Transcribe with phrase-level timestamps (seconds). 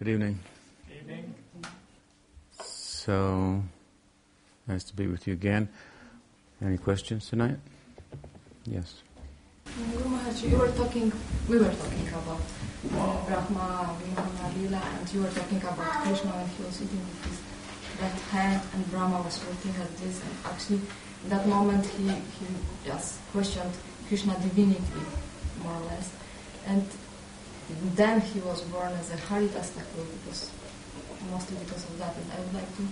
[0.00, 0.38] Good evening.
[0.88, 1.34] Evening.
[2.58, 3.62] So,
[4.66, 5.68] nice to be with you again.
[6.64, 7.58] Any questions tonight?
[8.64, 9.02] Yes.
[9.92, 11.12] Guru Maharaj, you were talking,
[11.50, 16.48] we were talking about uh, Brahma, Vimana, Lila, and you were talking about Krishna and
[16.48, 20.80] he was eating with his left hand and Brahma was looking at this and actually
[21.24, 22.46] in that moment he, he
[22.86, 23.74] just questioned
[24.08, 25.04] Krishna divinity,
[25.62, 26.10] more or less.
[26.66, 26.88] And
[27.94, 30.50] then he was born as a Haridas Thakur because
[31.30, 32.82] mostly because of that and I would like to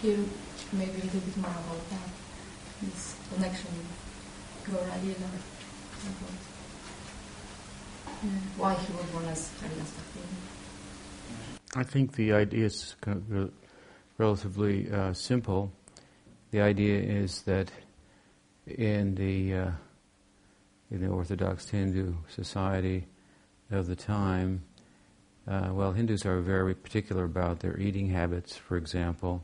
[0.00, 0.18] hear
[0.72, 2.08] maybe a little bit more about that,
[2.82, 3.90] this connection with
[4.74, 5.30] Gaura Lila.
[6.06, 6.40] about,
[8.06, 10.46] uh, why he was born as Haridas Thakur.
[11.80, 12.96] I think the idea is
[14.18, 15.70] relatively uh, simple.
[16.50, 17.70] The idea is that
[18.66, 19.70] in the uh,
[20.90, 23.06] in the Orthodox Hindu society
[23.70, 24.62] of the time,
[25.48, 29.42] uh, well, Hindus are very particular about their eating habits, for example,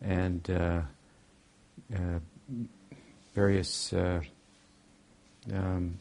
[0.00, 0.80] and uh,
[1.94, 2.18] uh,
[3.34, 4.20] various uh,
[5.52, 5.98] um,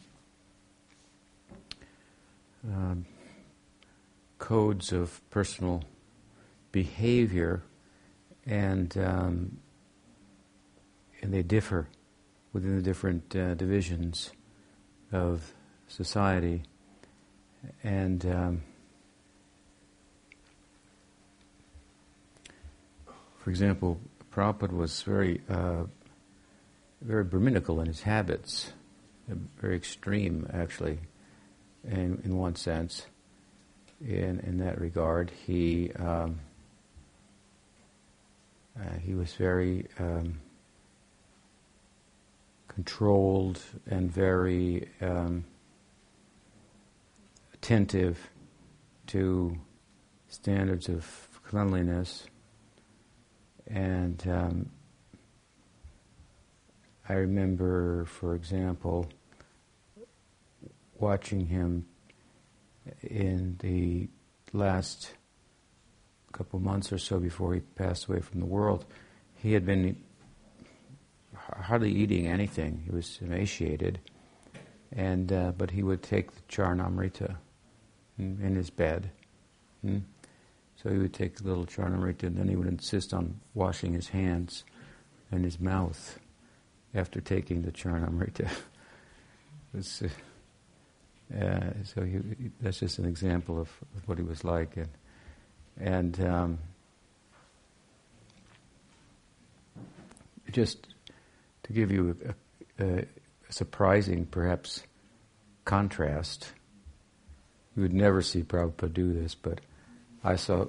[2.68, 3.06] um,
[4.38, 5.84] codes of personal
[6.72, 7.64] behavior,
[8.46, 9.58] and um,
[11.22, 11.88] and they differ
[12.52, 14.32] within the different uh, divisions
[15.12, 15.54] of
[15.88, 16.64] society,
[17.84, 18.62] and um,
[23.40, 24.00] for example,
[24.32, 25.84] Prabhupada was very uh,
[27.02, 28.72] very Brahminical in his habits,
[29.62, 31.00] very extreme actually,
[31.84, 33.06] in in one sense.
[34.02, 36.40] In in that regard, he um,
[38.80, 40.40] uh, he was very um,
[42.68, 45.46] controlled and very um,
[47.66, 48.30] attentive
[49.08, 49.58] to
[50.28, 52.28] standards of cleanliness.
[53.66, 54.70] And um,
[57.10, 59.10] I remember, for example,
[61.00, 61.88] watching him
[63.02, 64.10] in the
[64.54, 65.16] last
[66.34, 68.86] couple months or so before he passed away from the world.
[69.38, 69.98] He had been
[71.34, 72.84] hardly eating anything.
[72.86, 74.00] He was emaciated,
[74.92, 77.38] and uh, but he would take the charnamrita
[78.18, 79.12] in, his bed.
[79.82, 80.00] Hmm?
[80.76, 84.10] So he would take a little charnamrita, and then he would insist on washing his
[84.10, 84.64] hands
[85.32, 86.20] and his mouth
[86.94, 88.50] after taking the charnamrita.
[89.78, 90.08] uh,
[91.38, 92.20] uh, so he,
[92.62, 94.90] that's just an example of, of, what he was like, and
[95.78, 96.60] and um,
[100.52, 100.88] just
[101.64, 102.16] to give you
[102.80, 103.06] a, a, a,
[103.50, 104.84] surprising, perhaps,
[105.66, 106.54] contrast.
[107.76, 109.60] You would never see Prabhupada do this, but
[110.24, 110.68] I saw,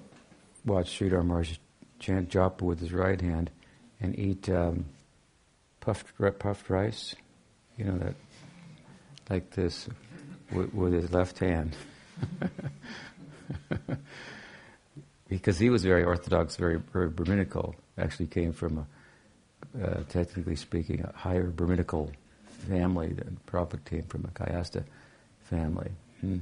[0.65, 1.59] watch Sridhar Maharaj
[1.99, 3.51] chant japa with his right hand
[4.01, 4.87] and eat um,
[5.81, 7.15] puffed, puffed rice,
[7.77, 8.15] you know, that,
[9.31, 9.89] like this,
[10.53, 11.77] with, with his left hand.
[15.29, 18.87] because he was very orthodox, very, very Brahminical, actually came from a
[19.83, 22.11] uh, technically speaking, a higher Brahminical
[22.69, 23.13] family.
[23.13, 24.85] than Prabhupada came from a Kayastha
[25.45, 25.91] family.
[26.21, 26.39] Hmm.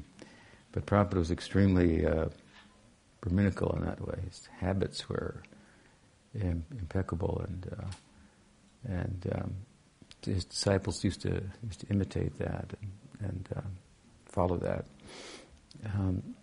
[0.74, 2.26] But Prabhupada was extremely uh,
[3.20, 4.18] Brahminical in that way.
[4.28, 5.40] His habits were
[6.34, 9.54] Im- impeccable, and uh, and um,
[10.26, 13.60] his disciples used to used to imitate that and, and uh,
[14.26, 14.84] follow that,
[15.94, 16.34] um,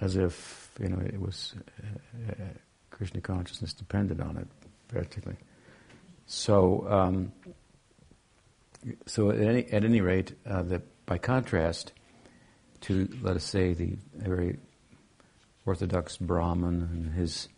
[0.00, 1.54] as if you know it was
[1.84, 2.46] uh, uh,
[2.90, 4.48] Krishna consciousness depended on it
[4.88, 5.36] practically.
[6.24, 7.32] So, um,
[9.04, 10.62] so at any, at any rate, uh,
[11.04, 11.92] by contrast
[12.82, 14.58] to, let us say, the very
[15.66, 17.48] orthodox Brahmin and his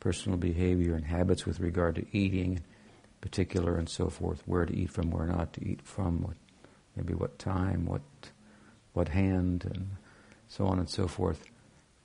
[0.00, 2.64] personal behavior and habits with regard to eating, in
[3.20, 6.36] particular, and so forth, where to eat from, where not to eat from, what,
[6.94, 8.02] maybe what time, what,
[8.92, 9.90] what hand, and
[10.48, 11.44] so on and so forth.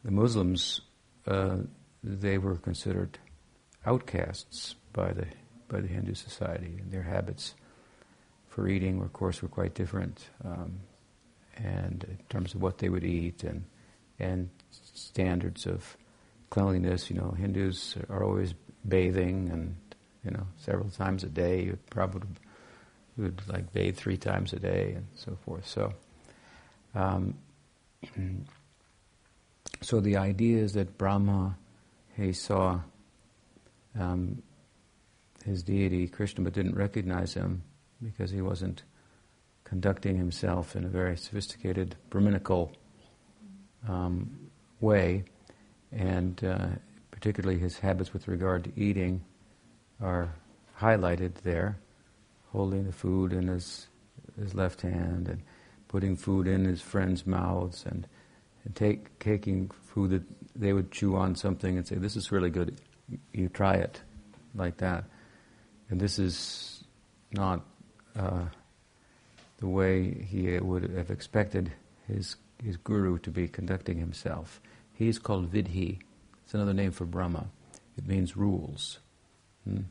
[0.04, 0.82] The Muslims,
[1.28, 1.58] uh,
[2.04, 3.20] they were considered
[3.86, 5.28] outcasts by the
[5.72, 7.56] by the Hindu society, and their habits
[8.50, 10.82] for eating, of course, were quite different, um,
[11.58, 13.66] and in terms of what they would eat and
[14.20, 15.98] and standards of
[16.50, 17.10] cleanliness.
[17.10, 18.54] You know, Hindus are always
[18.88, 19.76] bathing, and
[20.24, 21.64] you know, several times a day.
[21.64, 22.30] You probably
[23.18, 25.68] would like bathe three times a day, and so forth.
[25.68, 25.94] So.
[26.94, 27.36] Um,
[29.82, 31.58] so the idea is that Brahma,
[32.16, 32.82] he saw
[34.00, 34.42] um,
[35.46, 37.64] his deity, Krishna, but didn't recognize him
[38.02, 38.84] because he wasn't
[39.72, 42.74] conducting himself in a very sophisticated Brahminical
[43.88, 44.50] um,
[44.82, 45.24] way,
[45.94, 46.68] and uh,
[47.10, 49.24] particularly his habits with regard to eating
[50.02, 50.36] are
[50.78, 51.80] highlighted there,
[52.52, 53.88] holding the food in his
[54.38, 55.42] his left hand and
[55.88, 58.06] putting food in his friends' mouths and,
[58.66, 60.24] and take, taking food that
[60.54, 62.82] they would chew on something and say, "This is really good.
[63.32, 64.02] You try it,"
[64.54, 65.06] like that.
[65.90, 66.84] And this is
[67.32, 67.66] not
[68.18, 68.48] uh,
[69.62, 71.72] the way he would have expected
[72.08, 74.60] his his guru to be conducting himself.
[74.94, 76.00] He is called Vidhi.
[76.44, 77.48] It's another name for Brahma.
[77.98, 79.00] It means rules.
[79.64, 79.82] Hmm?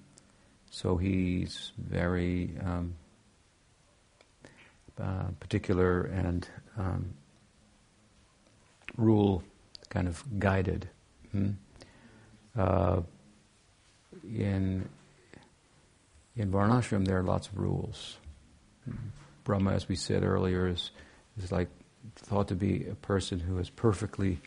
[0.71, 2.95] So he's very um,
[5.01, 6.47] uh, particular and
[6.77, 7.15] um,
[8.97, 9.43] rule
[9.89, 10.89] kind of guided.
[11.33, 11.51] Hmm?
[12.57, 13.03] Uh,
[14.25, 14.89] in
[16.37, 18.17] in Varnashram, there are lots of rules.
[19.51, 20.93] Brahma, as we said earlier, is
[21.37, 21.69] is like
[22.15, 24.39] thought to be a person who has perfectly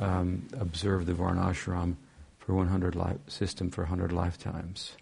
[0.00, 1.94] um, observed the Varnashram
[2.40, 4.96] for 100 li- system for 100 lifetimes.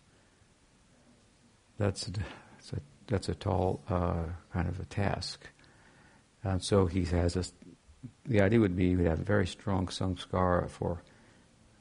[1.78, 5.48] That's that's a, that's a tall uh, kind of a task.
[6.42, 7.44] And so he has a,
[8.26, 11.00] the idea would be he would have a very strong samskara for,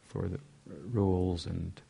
[0.08, 0.40] for the
[0.94, 1.82] rules and,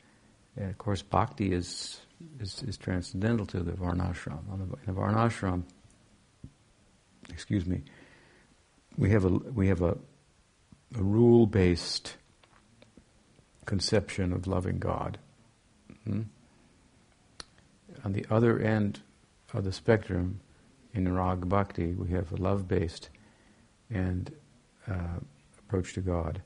[0.58, 2.00] and of course bhakti is,
[2.40, 4.40] is, is transcendental to the varnashram.
[4.54, 5.64] In the varnashram,
[7.30, 7.82] excuse me,
[8.98, 9.98] we have a we have a,
[10.96, 12.16] a rule based
[13.66, 15.18] conception of loving God.
[16.06, 16.24] hmm
[18.04, 19.02] On the other end
[19.54, 20.42] of the spectrum,
[20.94, 23.10] in Rag Bhakti, we have a love based
[23.90, 24.32] and
[24.90, 25.20] uh,
[25.60, 26.42] approach to God.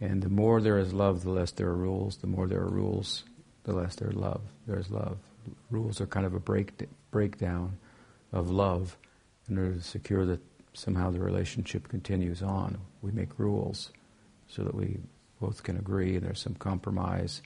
[0.00, 2.18] And the more there is love, the less there are rules.
[2.18, 3.24] The more there are rules,
[3.66, 4.40] the less there love.
[4.66, 5.18] There's love.
[5.70, 6.72] Rules are kind of a break
[7.10, 7.78] breakdown
[8.32, 8.96] of love
[9.48, 10.40] in order to secure that
[10.72, 12.78] somehow the relationship continues on.
[13.02, 13.90] We make rules
[14.48, 14.98] so that we
[15.40, 17.42] both can agree and there's some compromise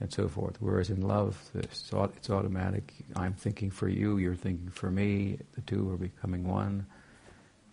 [0.00, 0.56] and so forth.
[0.60, 2.94] Whereas in love, it's, it's automatic.
[3.14, 6.86] I'm thinking for you, you're thinking for me, the two are becoming one,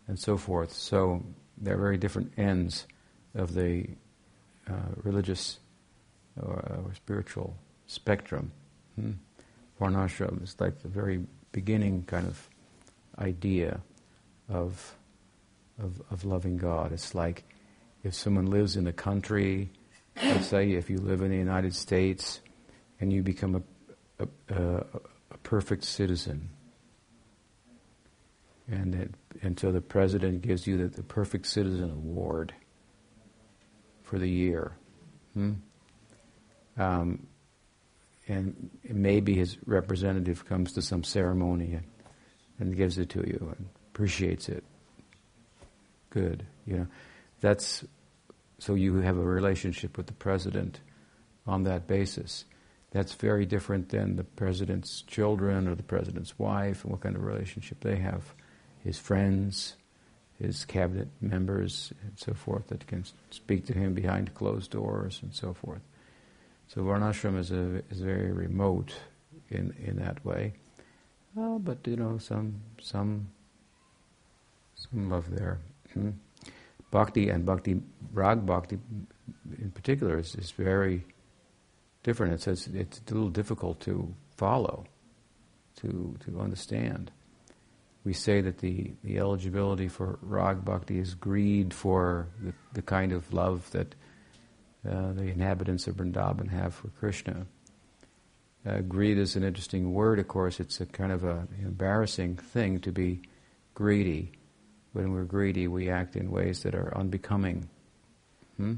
[0.07, 0.73] and so forth.
[0.73, 1.23] So
[1.57, 2.85] they're very different ends
[3.33, 3.87] of the
[4.69, 5.59] uh, religious
[6.41, 7.55] or, or, spiritual
[7.87, 8.51] spectrum.
[8.95, 9.11] Hmm.
[9.79, 12.49] Varnashram is like the very beginning kind of
[13.19, 13.79] idea
[14.49, 14.95] of,
[15.81, 16.91] of, of loving God.
[16.91, 17.43] It's like
[18.03, 19.71] if someone lives in a country,
[20.23, 22.41] let's say if you live in the United States
[22.99, 23.63] and you become
[24.19, 24.83] a, a, a,
[25.31, 26.49] a perfect citizen,
[28.69, 32.53] and, and so the president gives you the, the, perfect citizen award
[34.03, 34.73] for the year.
[35.33, 35.53] Hmm?
[36.77, 37.27] Um,
[38.27, 41.85] and maybe his representative comes to some ceremony and,
[42.59, 44.63] and gives it to you and appreciates it.
[46.09, 46.87] Good, you know.
[47.39, 47.83] That's
[48.59, 50.79] so you have a relationship with the president
[51.45, 52.45] on that basis.
[52.91, 57.23] That's very different than the president's children or the president's wife and what kind of
[57.23, 58.33] relationship they have.
[58.83, 59.75] His friends,
[60.39, 65.33] his cabinet members, and so forth that can speak to him behind closed doors and
[65.33, 65.81] so forth.
[66.67, 68.93] So Varnashram is, a, is very remote
[69.49, 70.53] in, in that way.
[71.35, 73.29] But you know, some some
[74.75, 75.59] some love there.
[75.93, 76.11] Hmm?
[76.89, 77.81] Bhakti and Bhakti,
[78.13, 78.79] Rag Bhakti
[79.59, 81.05] in particular is, is very
[82.03, 82.33] different.
[82.33, 84.85] It says it's a little difficult to follow,
[85.81, 87.11] to, to understand.
[88.03, 93.11] We say that the, the eligibility for Rag Bhakti is greed for the, the kind
[93.11, 93.95] of love that
[94.85, 97.45] uh, the inhabitants of Vrindavan have for Krishna.
[98.65, 100.59] Uh, greed is an interesting word, of course.
[100.59, 103.21] It's a kind of an embarrassing thing to be
[103.73, 104.31] greedy.
[104.93, 107.69] When we're greedy, we act in ways that are unbecoming.
[108.57, 108.75] Hmm?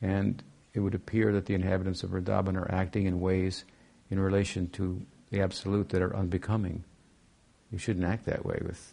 [0.00, 0.42] And
[0.74, 3.64] it would appear that the inhabitants of Vrindavan are acting in ways
[4.10, 6.84] in relation to the Absolute that are unbecoming.
[7.70, 8.92] You shouldn't act that way with,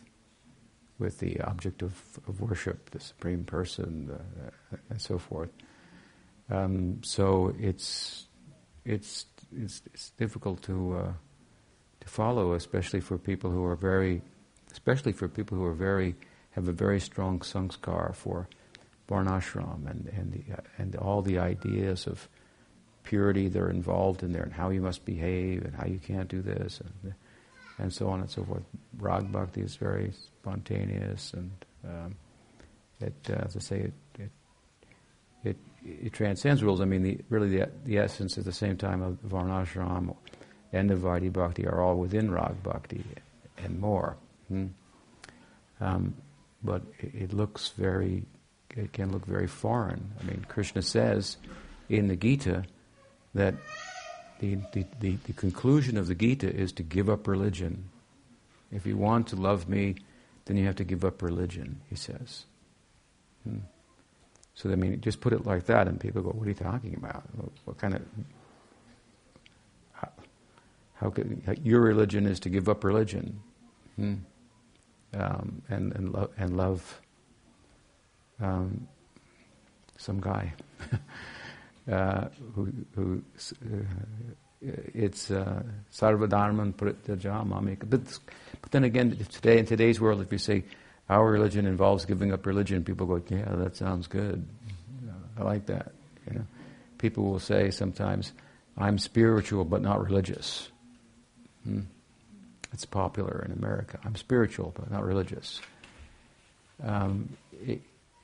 [1.00, 5.50] with the object of, of worship, the Supreme Person, uh, and so forth.
[6.50, 8.28] Um, so it's,
[8.86, 9.26] it's,
[9.56, 11.14] it's, it's difficult to, uh,
[12.00, 14.22] to follow, especially for people who are very
[14.72, 16.16] especially for people who are very
[16.52, 18.48] have a very strong sanskar for
[19.10, 22.30] varnashram and and the, uh, and all the ideas of
[23.04, 26.30] purity that are involved in there and how you must behave and how you can't
[26.30, 27.14] do this and
[27.80, 28.64] and so on and so forth.
[28.98, 30.12] Rag bhakti is very
[30.42, 31.52] spontaneous and
[31.86, 32.16] um,
[33.00, 34.32] it, uh, as I say, it, it
[35.44, 36.82] it, it transcends rules.
[36.82, 40.16] I mean, the, really the, the essence at the same time of varnashram
[40.74, 43.04] and of Vaidhi bhakti are all within rag bhakti
[43.58, 44.18] and more.
[44.50, 44.68] Hmm?
[45.80, 46.16] Um,
[46.64, 48.26] but it, it, looks very
[48.76, 50.12] it can look very foreign.
[50.20, 51.38] I mean, Krishna says
[51.90, 52.64] in the Gita
[53.34, 53.56] that
[54.40, 57.90] the, the, the, the conclusion of the Gita is to give up religion.
[58.72, 59.96] If you want to love me,
[60.46, 62.46] then you have to give up religion, he says.
[63.44, 63.60] Hmm.
[64.58, 66.96] So, I mean, just put it like that, and people go, What are you talking
[66.96, 67.24] about?
[67.36, 68.02] What, what kind of.
[69.92, 70.10] How,
[70.96, 73.40] how could, your religion is to give up religion
[73.98, 74.16] hmm.
[75.14, 77.02] um, and, and, and love
[78.42, 78.88] um,
[79.98, 80.52] some guy.
[81.92, 83.22] uh, who, who
[83.64, 83.84] uh,
[84.96, 85.62] it's uh,
[85.94, 87.78] sarvadharman pratyajamami.
[87.88, 88.02] But,
[88.60, 90.64] but then again, today in today's world, if you say
[91.10, 94.46] our religion involves giving up religion, people go, yeah, that sounds good.
[95.38, 95.92] I like that.
[96.30, 96.46] You know,
[96.98, 98.34] people will say sometimes,
[98.78, 100.70] I'm spiritual but not religious.
[101.64, 101.82] Hmm.
[102.74, 104.00] It's popular in America.
[104.04, 105.62] I'm spiritual but not religious.
[106.84, 107.82] Um, it,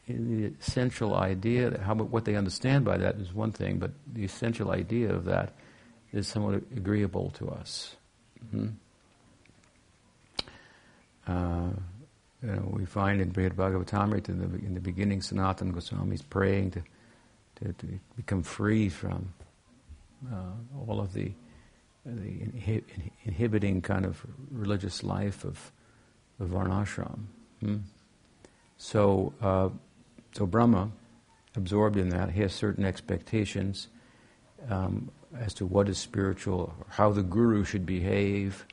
[0.07, 4.71] the essential idea, how, what they understand by that is one thing, but the essential
[4.71, 5.53] idea of that
[6.11, 7.95] is somewhat agreeable to us.
[8.53, 8.67] Mm-hmm.
[11.25, 11.69] Uh,
[12.43, 16.21] you know, we find in Brihad Bhagavatamrita in the, in the beginning, Sanatana Goswami is
[16.21, 16.83] praying to,
[17.55, 19.33] to, to, become free from
[20.31, 20.51] uh,
[20.87, 21.31] all of the,
[22.05, 22.83] the inhi-
[23.23, 24.21] inhibiting kind of
[24.51, 25.71] religious life of,
[26.39, 27.19] of Varnashram.
[27.61, 27.77] Hmm?
[28.77, 29.69] So, uh,
[30.33, 30.91] so Brahma,
[31.55, 33.87] absorbed in that, he has certain expectations
[34.69, 38.65] um, as to what is spiritual, or how the guru should behave,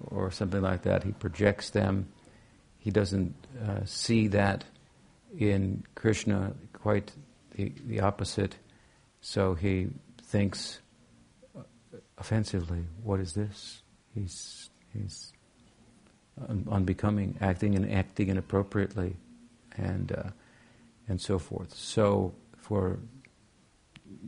[0.00, 1.04] or something like that.
[1.04, 2.08] He projects them.
[2.78, 3.34] He doesn't
[3.66, 4.64] uh, see that
[5.36, 7.12] in Krishna, quite
[7.54, 8.56] the, the opposite.
[9.20, 9.88] So he
[10.22, 10.80] thinks
[11.56, 11.62] uh,
[12.16, 13.82] offensively, what is this?
[14.14, 15.32] He's, he's
[16.70, 19.16] unbecoming, acting and acting inappropriately.
[19.76, 20.30] And uh,
[21.08, 21.74] and so forth.
[21.74, 22.98] So, for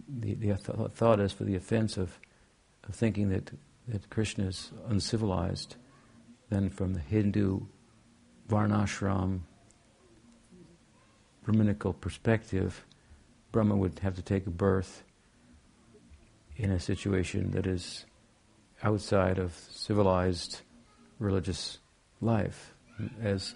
[0.09, 2.19] the, the th- thought is for the offense of,
[2.89, 3.51] of thinking that,
[3.89, 5.77] that Krishna is uncivilized,
[6.49, 7.61] then from the Hindu
[8.51, 9.41] Varnashram
[11.45, 12.85] Brahminical perspective,
[13.51, 15.03] Brahma would have to take a birth
[16.57, 18.05] in a situation that is
[18.83, 20.61] outside of civilized
[21.19, 21.79] religious
[22.21, 22.75] life,
[23.23, 23.55] as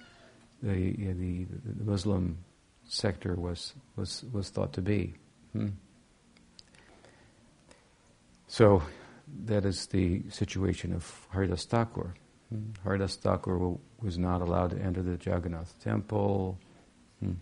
[0.62, 2.38] the, the, the Muslim
[2.84, 5.14] sector was, was, was thought to be.
[5.52, 5.68] Hmm.
[8.46, 8.82] So
[9.44, 12.14] that is the situation of Haridas Thakur.
[12.54, 12.70] Hmm.
[12.84, 16.58] Haridas Thakur was not allowed to enter the Jagannath temple.
[17.20, 17.32] Hmm.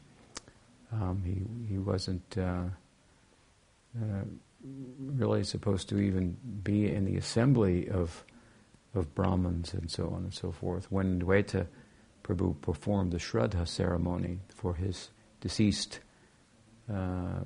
[0.92, 2.64] Um, he, he wasn't uh,
[4.00, 4.24] uh,
[4.98, 8.24] really supposed to even be in the assembly of,
[8.94, 10.90] of Brahmins and so on and so forth.
[10.90, 11.66] When Advaita
[12.24, 16.00] Prabhu performed the Shraddha ceremony for his deceased
[16.92, 17.40] uh,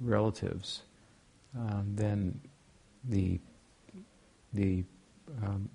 [0.00, 0.82] relatives,
[1.56, 2.40] um, then
[3.04, 3.40] the
[4.52, 4.84] the
[5.42, 5.68] um,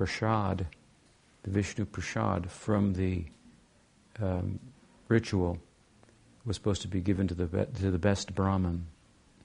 [0.00, 0.66] prasad,
[1.42, 3.26] the Vishnu prasad from the
[4.18, 4.58] um,
[5.08, 5.58] ritual
[6.46, 8.86] was supposed to be given to the be- to the best Brahmin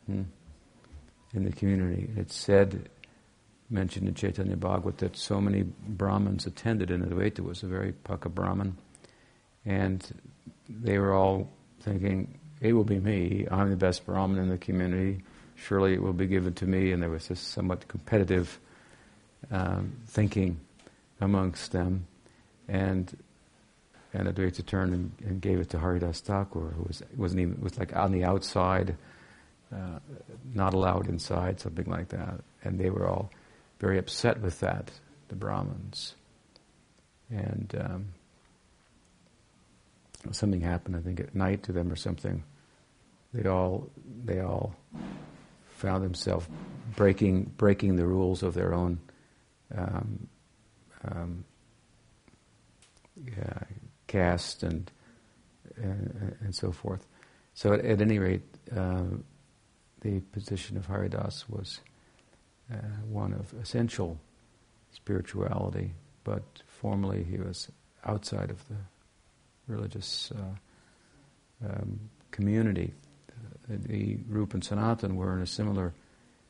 [0.05, 0.21] hmm,
[1.33, 2.09] in the community.
[2.15, 2.89] It's said,
[3.69, 8.29] mentioned in Chaitanya Bhagavat, that so many Brahmins attended, and Advaita was a very Paka
[8.29, 8.77] Brahmin,
[9.65, 10.09] and
[10.69, 11.49] they were all
[11.81, 13.45] thinking, it will be me.
[13.51, 15.21] I'm the best Brahmin in the community.
[15.55, 16.93] Surely it will be given to me.
[16.93, 18.57] And there was this somewhat competitive
[19.51, 20.59] um, thinking
[21.21, 22.07] amongst them.
[22.67, 23.15] And
[24.13, 27.77] and Advaita turned and, and, gave it to Haridas Thakur, who was wasn't even was
[27.77, 28.95] like on the outside,
[29.73, 29.99] uh,
[30.53, 32.39] not allowed inside, something like that.
[32.63, 33.29] And they were all
[33.79, 34.89] very upset with that,
[35.27, 36.15] the Brahmins.
[37.29, 38.05] And um,
[40.31, 42.43] something happened, I think at night to them or something.
[43.33, 43.89] They all
[44.23, 44.75] they all
[45.75, 46.47] found themselves
[46.95, 48.99] breaking breaking the rules of their own
[49.75, 50.27] um,
[51.03, 51.45] um,
[54.07, 54.91] caste and,
[55.77, 57.05] and, and so forth.
[57.53, 58.43] So at, at any rate,
[58.75, 59.03] uh,
[60.01, 61.79] the position of Haridas was
[62.71, 62.77] uh,
[63.09, 64.19] one of essential
[64.91, 65.93] spirituality,
[66.23, 67.69] but formally he was
[68.05, 68.75] outside of the
[69.67, 71.99] religious uh, um,
[72.31, 72.93] community.
[73.67, 75.93] The, the Rup and Sanatan were in a similar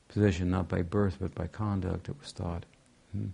[0.07, 2.65] position, not by birth but by conduct, it was thought.
[3.15, 3.29] Mm.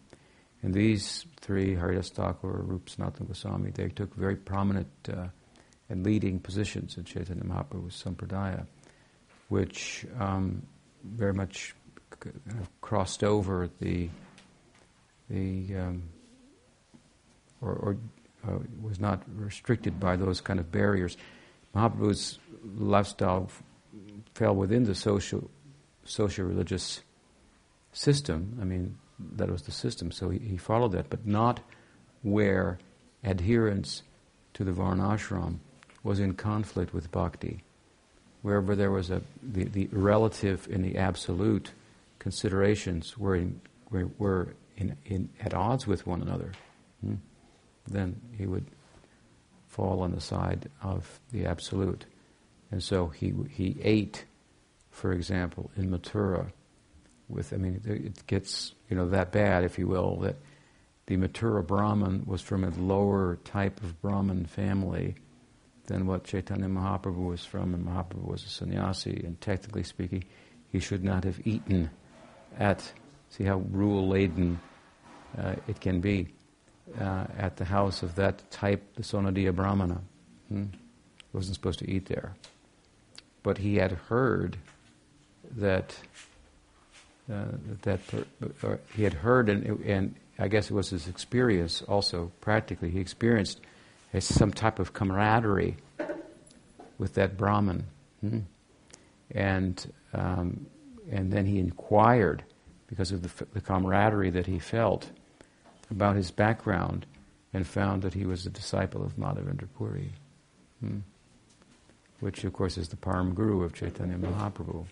[0.64, 2.88] And these three, Haridas Thakur, Rup,
[3.28, 5.28] Goswami, they took very prominent uh,
[5.90, 8.66] and leading positions in Chaitanya Mahaprabhu's Sampradaya,
[9.50, 10.62] which um,
[11.04, 11.76] very much
[12.20, 14.10] kind of crossed over the
[15.30, 16.04] the um,
[17.62, 17.98] or, or
[18.48, 21.18] uh, was not restricted by those kind of barriers.
[21.76, 22.40] Mahaprabhu's
[22.78, 23.64] lifestyle f-
[24.34, 25.50] fell within the social,
[26.04, 27.02] social religious
[27.94, 28.58] system.
[28.62, 28.98] I mean,
[29.36, 31.60] that was the system, so he, he followed that, but not
[32.24, 32.80] where
[33.24, 34.04] adherence
[34.54, 35.58] to the varnashram
[36.04, 37.64] was in conflict with bhakti.
[38.42, 41.72] Wherever there was a the, the relative and the absolute
[42.20, 46.52] considerations were in, were, were in, in, at odds with one another,
[47.02, 47.16] hmm,
[47.88, 48.66] then he would
[49.68, 52.06] fall on the side of the absolute.
[52.72, 54.26] And so he he ate,
[54.90, 56.52] for example, in Mathura,
[57.32, 60.36] with I mean it gets you know that bad, if you will, that
[61.08, 65.16] the Mathura Brahman was from a lower type of Brahman family
[65.88, 70.24] than what Chaitanya Mahaprabhu was from, and Mahaprabhu was a sannyasi, and technically speaking,
[70.70, 71.90] he should not have eaten
[72.58, 72.92] at,
[73.30, 74.60] see how rule laden
[75.38, 76.30] uh, it can be,
[77.00, 80.02] uh, at the house of that type, the Sanodiya Brahmana.
[80.48, 80.66] Hmm?
[81.34, 82.36] Wasn't supposed to eat there.
[83.44, 84.58] But he had heard
[85.58, 85.96] that,
[87.32, 87.46] uh,
[87.84, 92.90] that per, he had heard, and, and I guess it was his experience also, practically.
[92.90, 93.60] He experienced
[94.20, 95.78] some type of camaraderie
[96.98, 97.86] with that Brahman.
[98.22, 98.40] Hmm?
[99.32, 100.66] And, um,
[101.12, 102.44] and then he inquired,
[102.88, 105.10] because of the, the, camaraderie that he felt,
[105.90, 107.06] about his background
[107.54, 110.12] and found that he was a disciple of Madhavendra Puri,
[110.80, 111.00] hmm?
[112.20, 114.86] which, of course, is the Param Guru of Chaitanya Mahaprabhu.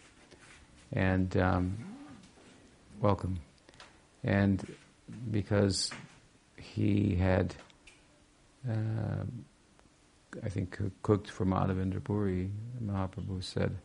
[0.93, 1.77] And um,
[3.01, 3.39] welcome.
[4.23, 4.75] And
[5.31, 5.91] because
[6.57, 7.55] he had,
[8.69, 9.23] uh,
[10.43, 12.51] I think, cooked for Madhavendra Puri,
[12.83, 13.77] Mahaprabhu said,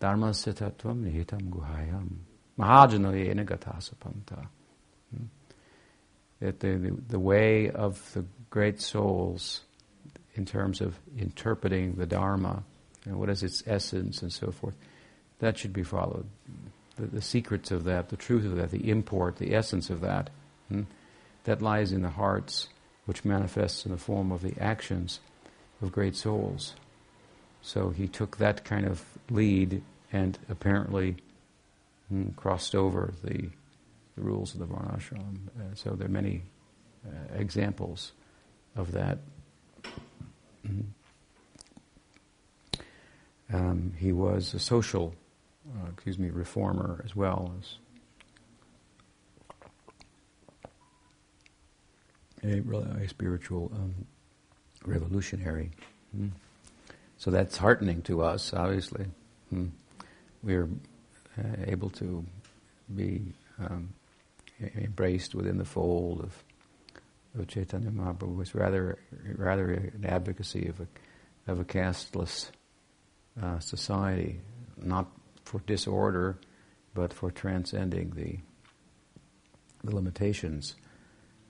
[0.00, 2.08] Dharma sitatvam nihitam guhayam
[2.58, 4.46] mahajano yena gatasapanta.
[5.14, 5.24] Hmm?
[6.40, 9.62] That the, the, the way of the great souls
[10.34, 12.62] in terms of interpreting the Dharma,
[13.04, 14.76] you know, what is its essence and so forth,
[15.38, 16.26] that should be followed.
[16.96, 20.30] The, the secrets of that, the truth of that, the import, the essence of that
[20.68, 20.82] Hmm?
[21.44, 22.68] That lies in the hearts,
[23.06, 25.20] which manifests in the form of the actions
[25.82, 26.74] of great souls.
[27.62, 31.16] So he took that kind of lead and apparently
[32.08, 33.50] hmm, crossed over the,
[34.16, 35.48] the, rules of the Varnashram.
[35.58, 36.42] Uh, so there are many
[37.06, 38.12] uh, examples
[38.76, 39.18] of that.
[40.66, 40.80] Hmm.
[43.52, 45.14] Um, he was a social,
[45.68, 47.78] uh, excuse me, reformer as well as
[52.44, 53.94] a, a spiritual um,
[54.84, 55.70] revolutionary.
[56.16, 56.30] Mm.
[57.16, 59.06] So that's heartening to us, obviously.
[59.52, 59.70] Mm.
[60.42, 60.68] We're
[61.38, 62.24] uh, able to
[62.94, 63.94] be um,
[64.76, 66.44] embraced within the fold of,
[67.40, 68.42] of Chaitanya Mahaprabhu.
[68.42, 68.98] It's rather,
[69.36, 72.50] rather an advocacy of a, of a casteless
[73.42, 74.40] uh, society,
[74.76, 75.06] not
[75.54, 76.36] for disorder,
[76.94, 78.38] but for transcending the,
[79.84, 80.74] the limitations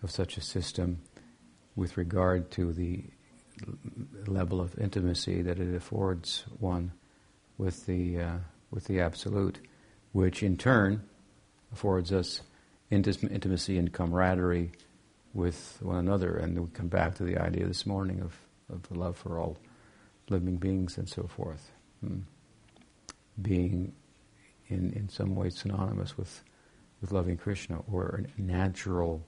[0.03, 1.01] of such a system
[1.75, 3.03] with regard to the
[4.27, 6.93] level of intimacy that it affords one
[7.57, 8.37] with the uh,
[8.71, 9.59] with the absolute,
[10.13, 11.03] which in turn
[11.73, 12.43] affords us
[12.91, 14.71] intimacy and camaraderie
[15.33, 16.37] with one another.
[16.37, 18.37] And we come back to the idea this morning of,
[18.71, 19.57] of the love for all
[20.29, 21.71] living beings and so forth.
[22.01, 22.19] Hmm.
[23.45, 23.93] Being
[24.69, 26.43] in, in some way synonymous with,
[27.01, 29.23] with loving Krishna or a natural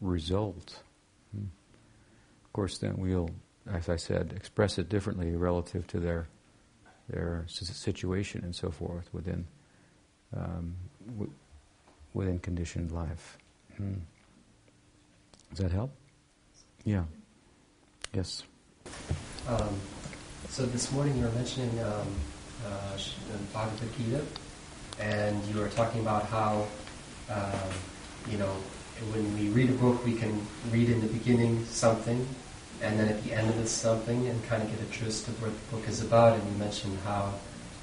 [0.00, 0.82] result.
[1.32, 1.46] Hmm.
[2.44, 3.30] Of course, then we'll,
[3.72, 6.26] as I said, express it differently relative to their
[7.08, 9.46] their situation and so forth within
[10.34, 10.74] um,
[11.06, 11.30] w-
[12.14, 13.38] within conditioned life.
[13.76, 13.94] Hmm.
[15.50, 15.92] Does that help?
[16.84, 17.04] Yeah.
[18.14, 18.42] Yes.
[19.46, 19.80] Um,
[20.48, 22.06] so this morning you were mentioning um,
[22.66, 22.98] uh,
[23.52, 24.22] Bhagavad Gita,
[25.00, 26.66] and you were talking about how
[27.30, 27.70] um,
[28.30, 28.54] you know
[29.12, 32.26] when we read a book, we can read in the beginning something,
[32.82, 35.40] and then at the end of it something, and kind of get a gist of
[35.42, 36.38] what the book is about.
[36.38, 37.34] And you mentioned how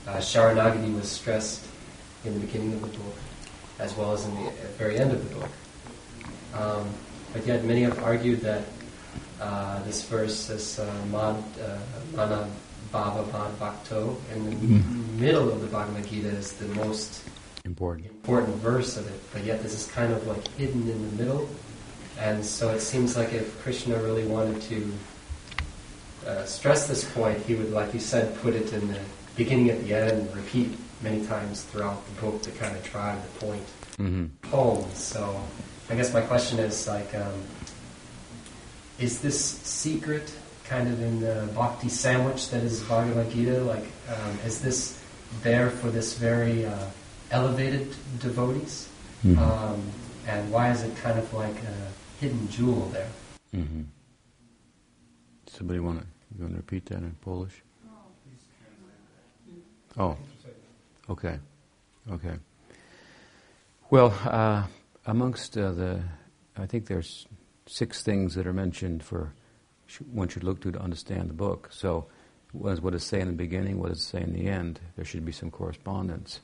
[0.07, 1.65] uh, Sharanagati was stressed
[2.23, 3.15] in the beginning of the book,
[3.79, 5.49] as well as in the very end of the book.
[6.53, 6.89] Um,
[7.33, 8.63] but yet, many have argued that
[9.39, 12.47] uh, this verse, this uh, Mad, uh,
[12.91, 15.19] Bhava Mad Bhakto, and the mm-hmm.
[15.19, 17.23] middle of the Bhagavad Gita is the most
[17.63, 21.23] important important verse of it, but yet this is kind of like hidden in the
[21.23, 21.49] middle.
[22.19, 24.91] And so it seems like if Krishna really wanted to
[26.27, 28.99] uh, stress this point, he would, like you said, put it in the
[29.35, 33.17] beginning at the end, and repeat many times throughout the book to kind of drive
[33.23, 34.47] the point mm-hmm.
[34.49, 34.85] home.
[34.93, 35.41] So
[35.89, 37.41] I guess my question is like, um,
[38.99, 40.31] is this secret
[40.71, 43.59] kind of in the bhakti sandwich that is Bhagavad Gita?
[43.59, 44.97] Like, um, is this
[45.43, 46.87] there for this very uh,
[47.29, 48.87] elevated devotees?
[49.25, 49.37] Mhm.
[49.37, 49.81] Um,
[50.27, 51.75] and why is it kind of like a
[52.21, 53.09] hidden jewel there?
[53.51, 53.83] hmm
[55.47, 56.05] Somebody want to
[56.37, 57.61] you want to repeat that in Polish?
[59.97, 60.15] Oh,
[61.09, 61.37] okay,
[62.09, 62.35] okay.
[63.89, 64.63] Well, uh,
[65.05, 65.99] amongst uh, the,
[66.55, 67.27] I think there's
[67.67, 69.40] six things that are mentioned for sh-
[70.11, 71.69] one should look to to understand the book.
[71.71, 72.07] So,
[72.51, 73.79] what it say in the beginning?
[73.79, 74.79] What it say in the end?
[74.95, 76.41] There should be some correspondence.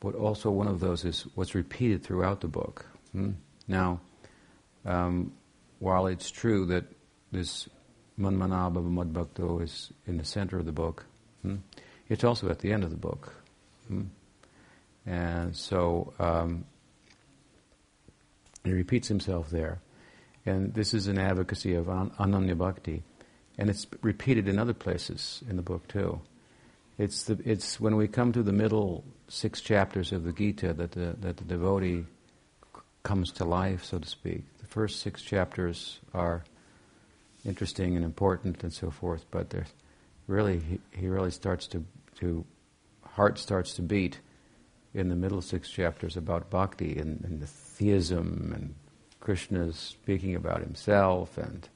[0.00, 2.86] But also one of those is what's repeated throughout the book.
[3.12, 3.32] Hmm?
[3.66, 4.00] Now,
[4.84, 5.32] um,
[5.78, 6.84] while it's true that
[7.32, 7.68] this
[8.18, 11.04] Manmanabha Madbhakto is in the center of the book,
[11.42, 11.56] hmm,
[12.08, 13.34] it's also at the end of the book.
[13.88, 14.04] Hmm?
[15.06, 16.64] And so um,
[18.64, 19.80] he repeats himself there.
[20.48, 23.02] And this is an advocacy of an- Ananya Bhakti.
[23.56, 26.20] And it's repeated in other places in the book too.
[26.96, 30.92] It's, the, it's when we come to the middle six chapters of the Gita that
[30.92, 32.04] the, that the devotee
[32.74, 34.42] c- comes to life, so to speak.
[34.58, 36.44] The first six chapters are
[37.44, 39.72] interesting and important and so forth, but there's
[40.26, 41.84] really he, he really starts to
[42.16, 42.44] to
[43.02, 44.20] heart starts to beat
[44.94, 48.74] in the middle six chapters about bhakti and, and the theism and
[49.20, 51.68] Krishna's speaking about himself and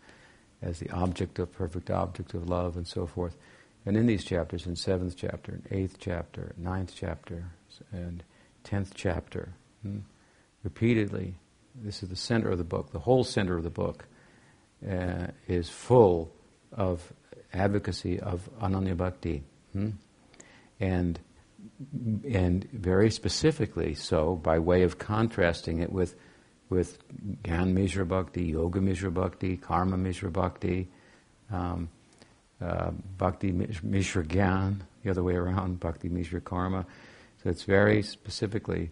[0.62, 3.36] as the object of perfect object of love and so forth.
[3.84, 7.46] And in these chapters, in seventh chapter, eighth chapter, ninth chapter,
[7.90, 8.22] and
[8.62, 9.98] tenth chapter, hmm,
[10.62, 11.34] repeatedly,
[11.74, 12.92] this is the center of the book.
[12.92, 14.04] The whole center of the book
[14.88, 16.30] uh, is full
[16.72, 17.12] of
[17.52, 19.42] advocacy of Ananya Bhakti.
[19.72, 19.90] Hmm?
[20.78, 21.18] And,
[22.28, 26.14] and very specifically so, by way of contrasting it with,
[26.72, 26.98] with
[27.44, 30.88] Gyan Mishra Bhakti, Yoga Mishra Bhakti, Karma Mishra Bhakti,
[31.50, 31.88] um,
[32.60, 36.86] uh, Bhakti Mishra the other way around, Bhakti Mishra Karma.
[37.42, 38.90] So it's very specifically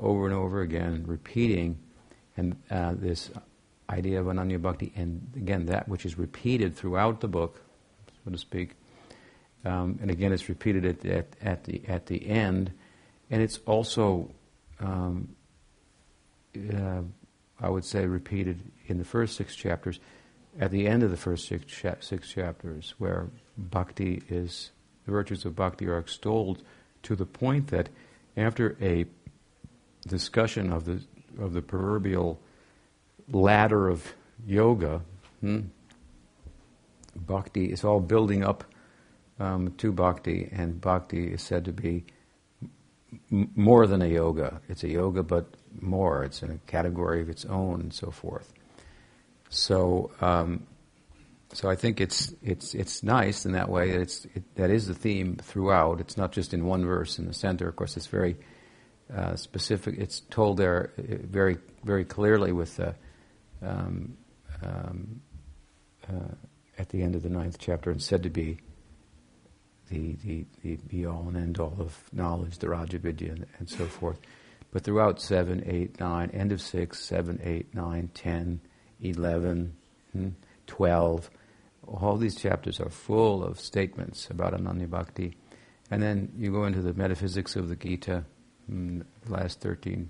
[0.00, 1.78] over and over again repeating
[2.36, 3.30] and uh, this
[3.88, 7.60] idea of Ananya Bhakti, and again, that which is repeated throughout the book,
[8.24, 8.74] so to speak.
[9.64, 12.72] Um, and again, it's repeated at, at, at, the, at the end,
[13.30, 14.30] and it's also,
[14.80, 15.36] um,
[16.56, 17.02] uh,
[17.62, 20.00] I would say, repeated in the first six chapters,
[20.58, 24.72] at the end of the first six, cha- six chapters, where bhakti is,
[25.06, 26.62] the virtues of bhakti are extolled
[27.04, 27.88] to the point that
[28.36, 29.06] after a
[30.08, 31.02] discussion of the,
[31.38, 32.40] of the proverbial
[33.28, 34.12] ladder of
[34.44, 35.00] yoga,
[35.40, 35.60] hmm,
[37.14, 38.64] bhakti is all building up
[39.38, 42.04] um, to bhakti, and bhakti is said to be
[43.30, 44.60] more than a yoga.
[44.68, 45.46] It's a yoga, but
[45.80, 46.24] more.
[46.24, 48.52] It's in a category of its own, and so forth.
[49.48, 50.66] So, um,
[51.52, 53.92] so I think it's it's it's nice in that way.
[53.92, 56.00] That it's it, that is the theme throughout.
[56.00, 57.68] It's not just in one verse in the center.
[57.68, 58.36] Of course, it's very
[59.14, 59.96] uh, specific.
[59.98, 62.94] It's told there uh, very very clearly with the.
[63.62, 64.16] Um,
[64.64, 65.20] um,
[66.08, 66.34] uh,
[66.78, 68.58] at the end of the ninth chapter, and said to be
[69.90, 73.68] the, the, the be all and end all of knowledge, the Raja Vidya, and, and
[73.68, 74.18] so forth.
[74.72, 78.60] But throughout 7, 8, 9, end of 6, 7, 8, 9, 10,
[79.02, 79.76] 11,
[80.12, 80.28] hmm,
[80.66, 81.30] 12,
[81.86, 85.36] all these chapters are full of statements about Ananya Bhakti.
[85.90, 88.24] And then you go into the metaphysics of the Gita,
[88.68, 90.08] the last 13,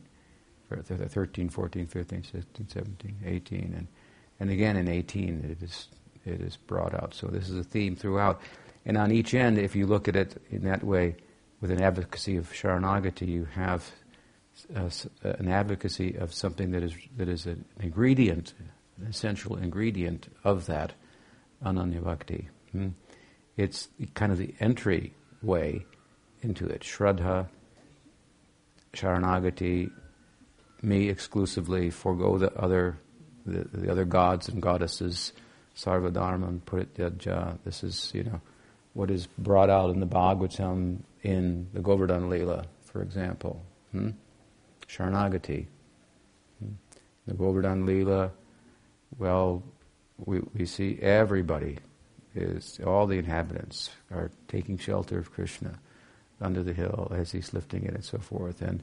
[0.71, 3.89] or th- th- 13, 14, 15, 16, 17, 18, and,
[4.39, 5.89] and again in 18 it is,
[6.25, 7.15] it is brought out.
[7.15, 8.41] So this is a theme throughout.
[8.87, 11.17] And on each end, if you look at it in that way,
[11.61, 13.89] with an advocacy of Sharanagati, you have
[14.75, 14.89] uh,
[15.25, 18.55] uh, an advocacy of something that is, that is an ingredient,
[18.99, 20.93] an essential ingredient of that
[21.65, 22.49] Ananya Bhakti.
[22.73, 22.89] Hmm?
[23.57, 25.85] It's kind of the entry way
[26.41, 26.83] into it.
[26.83, 27.49] Shraddha,
[28.93, 29.91] Sharanagati,
[30.83, 32.99] me exclusively, forego the other,
[33.47, 35.33] the, the other gods and goddesses,
[35.77, 37.59] Sarvadharman, Purityaja.
[37.65, 38.41] This is, you know,
[38.95, 43.63] what is brought out in the Bhagavatam in the Govardhan Leela, for example.
[43.93, 44.11] Hmm?
[44.93, 45.67] Sharanagati.
[47.27, 48.31] The Govardhan Leela,
[49.19, 49.63] well,
[50.25, 51.79] we, we see everybody
[52.35, 55.79] is, all the inhabitants are taking shelter of Krishna
[56.41, 58.61] under the hill as he's lifting it and so forth.
[58.61, 58.83] And,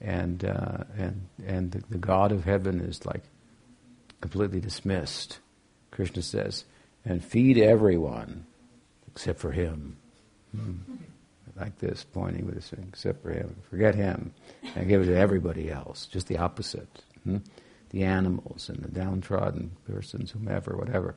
[0.00, 3.22] and, uh, and, and the, the God of heaven is like
[4.20, 5.38] completely dismissed.
[5.90, 6.64] Krishna says,
[7.04, 8.44] and feed everyone
[9.06, 9.96] except for him.
[10.54, 10.74] Hmm.
[11.58, 13.56] Like this, pointing with his finger, except for him.
[13.68, 14.32] Forget him
[14.76, 16.06] and give it to everybody else.
[16.06, 17.02] Just the opposite.
[17.24, 17.38] Hmm?
[17.90, 21.14] the animals and the downtrodden persons, whomever, whatever.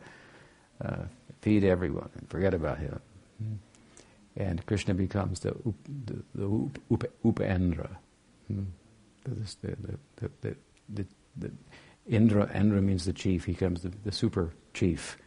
[0.84, 1.04] Uh,
[1.41, 2.99] feed everyone and forget about him.
[3.38, 3.54] Hmm.
[4.38, 5.75] And Krishna becomes the, up,
[6.06, 7.97] the, the up, up, Upendra.
[8.47, 8.63] Hmm.
[9.23, 10.56] The, the, the,
[10.89, 11.06] the,
[11.38, 11.51] the,
[12.08, 13.45] Indra, Indra means the chief.
[13.45, 15.17] He becomes the, the super chief,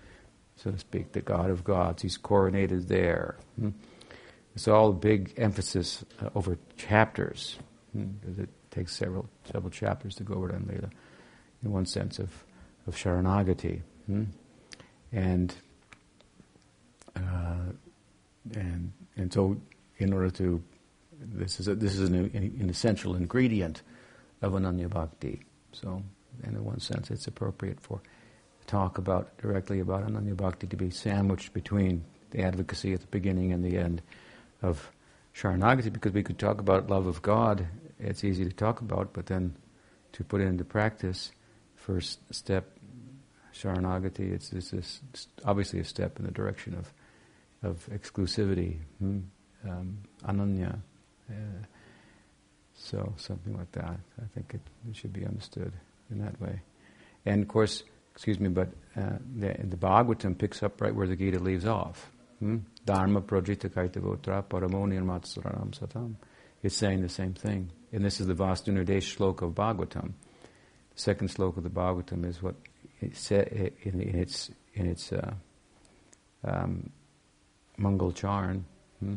[0.57, 2.03] so to speak, the god of gods.
[2.03, 3.37] He's coronated there.
[3.59, 3.71] Hmm.
[4.55, 7.59] It's all big emphasis uh, over chapters,
[7.93, 10.91] because it takes several several chapters to go over Govardhan Leela,
[11.63, 12.31] in one sense of,
[12.87, 13.83] of Sharanagati.
[15.13, 15.55] And
[17.17, 17.73] uh,
[18.55, 19.57] and and so
[19.99, 20.63] in order to
[21.21, 23.83] this is a, this is an, an, essential ingredient
[24.43, 25.45] of Ananya Bhakti.
[25.73, 26.03] So
[26.43, 28.01] in one sense, it's appropriate for
[28.67, 33.53] talk about directly about Ananya Bhakti to be sandwiched between the advocacy at the beginning
[33.53, 34.03] and the end
[34.65, 34.91] of
[35.35, 37.67] Sharanagati, because we could talk about love of God.
[37.99, 39.57] It's easy to talk about, but then
[40.13, 41.33] to put it into practice,
[41.77, 42.71] first step
[43.53, 46.93] Sharanagati, it's, it's, it's obviously a step in the direction of
[47.65, 49.21] of exclusivity, hmm?
[49.69, 50.79] um, ananya.
[51.31, 51.65] Uh,
[52.75, 53.99] so something like that.
[54.21, 55.73] I think it, it, should be understood
[56.11, 56.61] in that way.
[57.25, 61.17] And of course, excuse me, but uh, the, the Bhagavatam picks up right where the
[61.17, 62.11] Gita leaves off.
[62.39, 62.59] Hmm?
[62.85, 66.17] Dharma projita kaitavotra paramoni matsaranam satam.
[66.63, 67.71] It's saying the same thing.
[67.93, 70.13] And this is the Vastunirdesh sloka of Bhagavatam.
[70.95, 72.57] The second sloka of the Bhagavatam is what
[73.01, 73.49] it said
[73.83, 75.35] in, in its in its uh,
[76.45, 76.91] um,
[77.77, 78.65] Mangal Charan.
[79.01, 79.17] Hmm?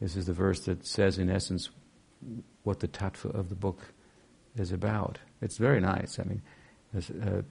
[0.00, 1.68] This is the verse that says, in essence,
[2.62, 3.92] what the tattva of the book
[4.56, 5.18] is about.
[5.42, 6.18] It's very nice.
[6.18, 6.42] I mean,
[6.96, 7.42] uh,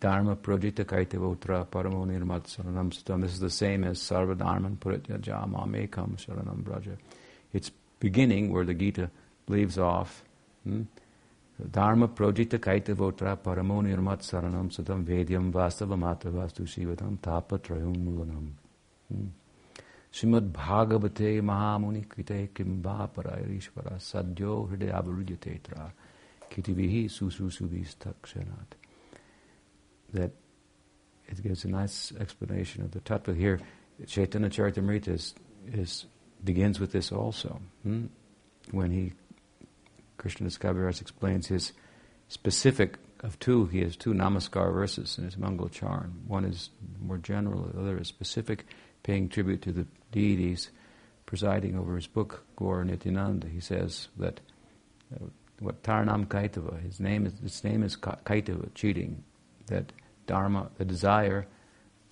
[0.00, 3.20] Dharma paramo nirmat saranam.
[3.20, 6.96] This is the same as sarva Dharma dharman pratyaja mamekam saranam braja.
[7.52, 9.10] It's beginning where the Gita
[9.46, 10.24] leaves off.
[10.64, 10.82] Hmm?
[11.70, 18.48] Dharma prodita kaitavotra paramo nirmat saranam Sutam vedyam vastavamata vastu shivatam tapa trayum mulanam.
[19.08, 19.26] Hmm?
[20.12, 25.92] Srimad Bhagavate Mahamuni Kite Kimba Parayarishvara Sadyo Hridayabhurujate Trar
[26.52, 28.76] kitivihi sususuvistakshanath.
[30.12, 30.32] That
[31.26, 33.60] it gives a nice explanation of the tattva here.
[34.06, 35.34] Chaitanya Charitamrita is,
[35.72, 36.06] is,
[36.44, 37.60] begins with this also.
[37.82, 38.06] Hmm?
[38.70, 39.12] When he,
[40.18, 41.72] Krishna Kaviraj explains his
[42.28, 46.22] specific of two, he has two namaskar verses in his Mangal Charan.
[46.26, 48.66] One is more general, the other is specific
[49.02, 50.70] paying tribute to the deities
[51.26, 54.40] presiding over his book, Gaur Nityananda, he says that
[55.14, 55.26] uh,
[55.62, 59.22] what Taranam Kaitava, his name is its name is Kaitava, cheating,
[59.66, 59.92] that
[60.26, 61.46] dharma, the desire,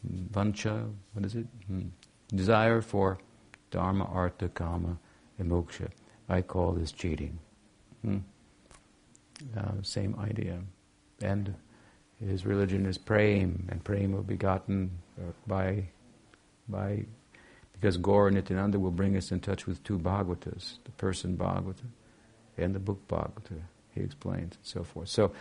[0.05, 1.47] vancha, what is it?
[1.67, 1.89] Hmm.
[2.29, 3.19] Desire for
[3.71, 4.99] dharma, artha, kama,
[5.39, 5.89] and moksha.
[6.29, 7.39] I call this cheating.
[8.03, 8.19] Hmm.
[9.57, 10.61] Uh, same idea.
[11.23, 11.55] And
[12.25, 15.85] his religion is praying, and prema begotten uh, by
[16.69, 17.05] by
[17.73, 21.87] because Gaur Nityananda will bring us in touch with two Bhagavatas, the person Bhagavata
[22.61, 23.61] and the book Bhagavata,
[23.95, 25.09] he explains, and so forth.
[25.09, 25.33] So,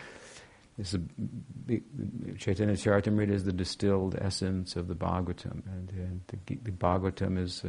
[0.78, 1.00] this is
[2.38, 7.62] Chaitanya Charitamrita is the distilled essence of the Bhagavatam, and, and the, the, Bhagavatam is,
[7.64, 7.68] uh,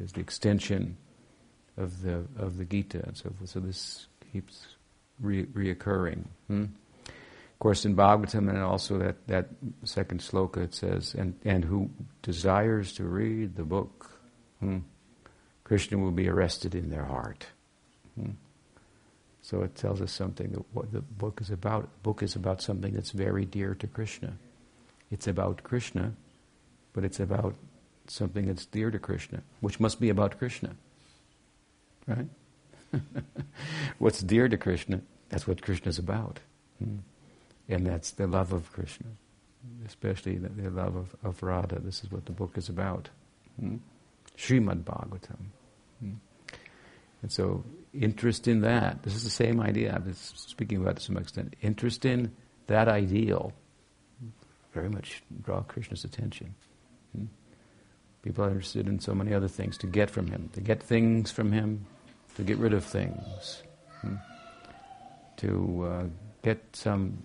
[0.00, 0.96] is the extension
[1.76, 3.50] of the, of the Gita, and so forth.
[3.50, 4.66] So this keeps
[5.20, 6.26] re- reoccurring.
[6.46, 6.66] Hmm?
[7.62, 9.46] course, in Bhagavatam and also that, that
[9.84, 14.10] second sloka it says, and, and who desires to read the book,
[14.58, 14.78] hmm,
[15.62, 17.46] Krishna will be arrested in their heart.
[18.16, 18.30] Hmm.
[19.42, 21.82] So it tells us something that what the book is about.
[21.82, 24.34] The book is about something that's very dear to Krishna.
[25.10, 26.14] It's about Krishna,
[26.92, 27.56] but it's about
[28.06, 30.76] something that's dear to Krishna, which must be about Krishna.
[32.06, 32.28] Right?
[33.98, 36.40] What's dear to Krishna, that's what Krishna's about.
[36.78, 36.98] Hmm.
[37.68, 39.06] And that's the love of Krishna,
[39.86, 41.78] especially the, the love of, of, Radha.
[41.78, 43.08] This is what the book is about.
[43.58, 43.76] Hmm?
[44.36, 45.38] Srimad Bhagavatam.
[46.00, 46.12] Hmm?
[47.22, 51.02] And so, interest in that, this is the same idea I was speaking about to
[51.02, 51.54] some extent.
[51.60, 52.34] Interest in
[52.66, 53.52] that ideal
[54.72, 56.54] very much draw Krishna's attention.
[57.14, 57.26] Hmm?
[58.22, 61.30] People are interested in so many other things to get from him, to get things
[61.30, 61.86] from him,
[62.36, 63.62] to get rid of things,
[64.00, 64.14] hmm?
[65.36, 66.04] to uh,
[66.42, 67.18] get some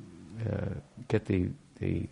[0.46, 0.74] uh,
[1.08, 1.50] get the,
[1.80, 2.08] the,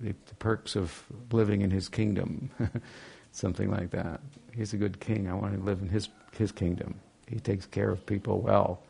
[0.00, 2.50] the perks of living in his kingdom,
[3.32, 4.20] something like that.
[4.54, 5.28] He's a good king.
[5.28, 7.00] I want to live in his his kingdom.
[7.30, 8.82] He takes care of people well.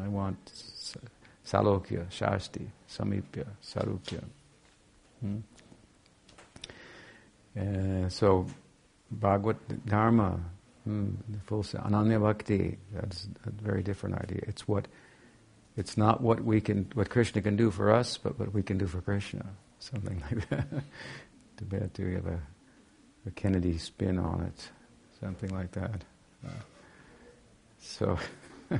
[0.00, 0.38] I want
[1.44, 4.22] salokya, shasti, samipya, sarupya.
[5.20, 5.38] Hmm?
[7.58, 8.46] Uh, so,
[9.10, 10.38] Bhagavad Dharma,
[10.84, 14.42] hmm, the full Ananya Bhakti, that's a very different idea.
[14.46, 14.86] It's what
[15.76, 18.78] It's not what we can, what Krishna can do for us, but what we can
[18.78, 19.46] do for Krishna.
[19.78, 20.68] Something like that.
[21.56, 22.40] Too bad to have a,
[23.26, 24.68] a Kennedy spin on it.
[25.20, 26.04] Something like that.
[26.46, 26.50] Uh,
[27.80, 28.18] so,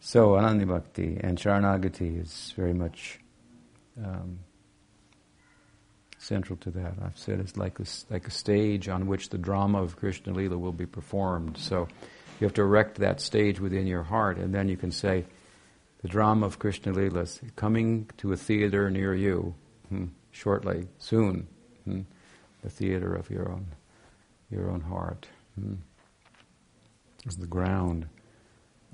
[0.00, 3.20] so Ananya Bhakti and Sharanagati is very much
[4.02, 4.38] um,
[6.18, 6.94] central to that.
[7.02, 10.58] I've said it's like a, like a stage on which the drama of Krishna Lila
[10.58, 11.58] will be performed.
[11.58, 11.88] So
[12.40, 15.24] you have to erect that stage within your heart, and then you can say,
[16.02, 19.54] the drama of Krishna Lila is coming to a theater near you
[19.88, 21.48] hmm, shortly, soon.
[21.84, 22.02] Hmm,
[22.62, 23.66] the theater of your own,
[24.50, 25.26] your own heart.
[25.58, 25.74] Hmm,
[27.26, 28.06] is the ground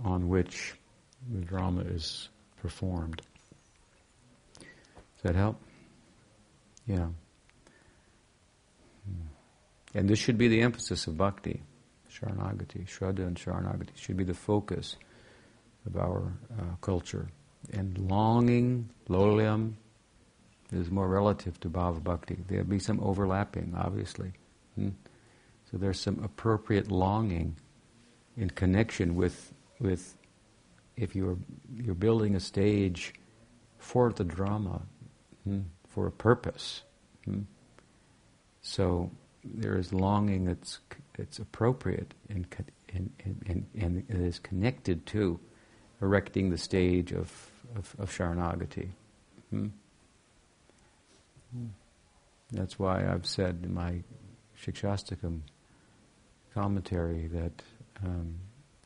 [0.05, 0.75] on which
[1.31, 2.29] the drama is
[2.61, 3.23] performed.
[4.59, 5.61] Does that help?
[6.87, 7.09] Yeah.
[9.07, 9.27] Hmm.
[9.95, 11.63] And this should be the emphasis of bhakti,
[12.11, 14.97] Sharanagati, Shraddha and Sharanagati should be the focus
[15.87, 17.29] of our uh, culture.
[17.73, 19.75] And longing, laulyam,
[20.73, 22.39] is more relative to bhava bhakti.
[22.49, 24.33] There'll be some overlapping, obviously.
[24.75, 24.91] Hmm?
[25.71, 27.57] So there's some appropriate longing
[28.37, 30.17] in connection with with
[30.97, 31.39] if you're
[31.77, 33.15] you're building a stage
[33.79, 34.83] for the drama,
[35.45, 35.61] hmm?
[35.89, 36.83] for a purpose.
[37.25, 37.43] Hmm?
[38.63, 39.11] So
[39.45, 40.79] there is longing that's
[41.17, 42.47] that's appropriate and
[42.95, 45.41] and, and, and, and is connected to
[46.03, 48.89] erecting the stage of, of, of Sharanagati.
[49.51, 49.69] Hmm?
[52.51, 54.03] That's why I've said in my
[54.63, 55.41] Shikshastakam
[56.55, 57.63] commentary that
[58.05, 58.35] um,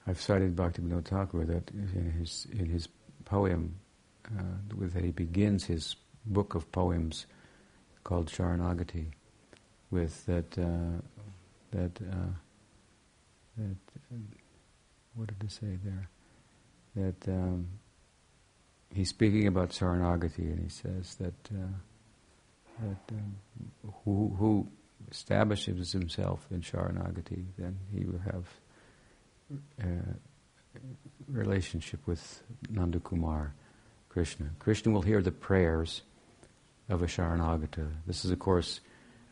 [0.06, 2.88] I've cited Bhaktivinoda Thakur that in his in his
[3.24, 3.76] poem
[4.26, 7.26] uh, with that he begins his book of poems
[8.04, 9.06] called Sharanagati
[9.90, 11.00] with that uh,
[11.72, 12.32] that uh,
[13.56, 13.76] that
[15.14, 16.08] what did he say there?
[16.94, 17.68] That um,
[18.94, 21.76] he's speaking about Sharanagati and he says that uh,
[22.80, 23.36] that um,
[24.04, 24.68] who, who
[25.10, 28.46] establishes himself in Sharanagati, then he will have
[29.52, 29.86] uh,
[31.28, 33.54] relationship with Nanda Kumar,
[34.08, 34.50] Krishna.
[34.58, 36.02] Krishna will hear the prayers
[36.88, 37.88] of a Sharanagata.
[38.06, 38.80] This is, of course,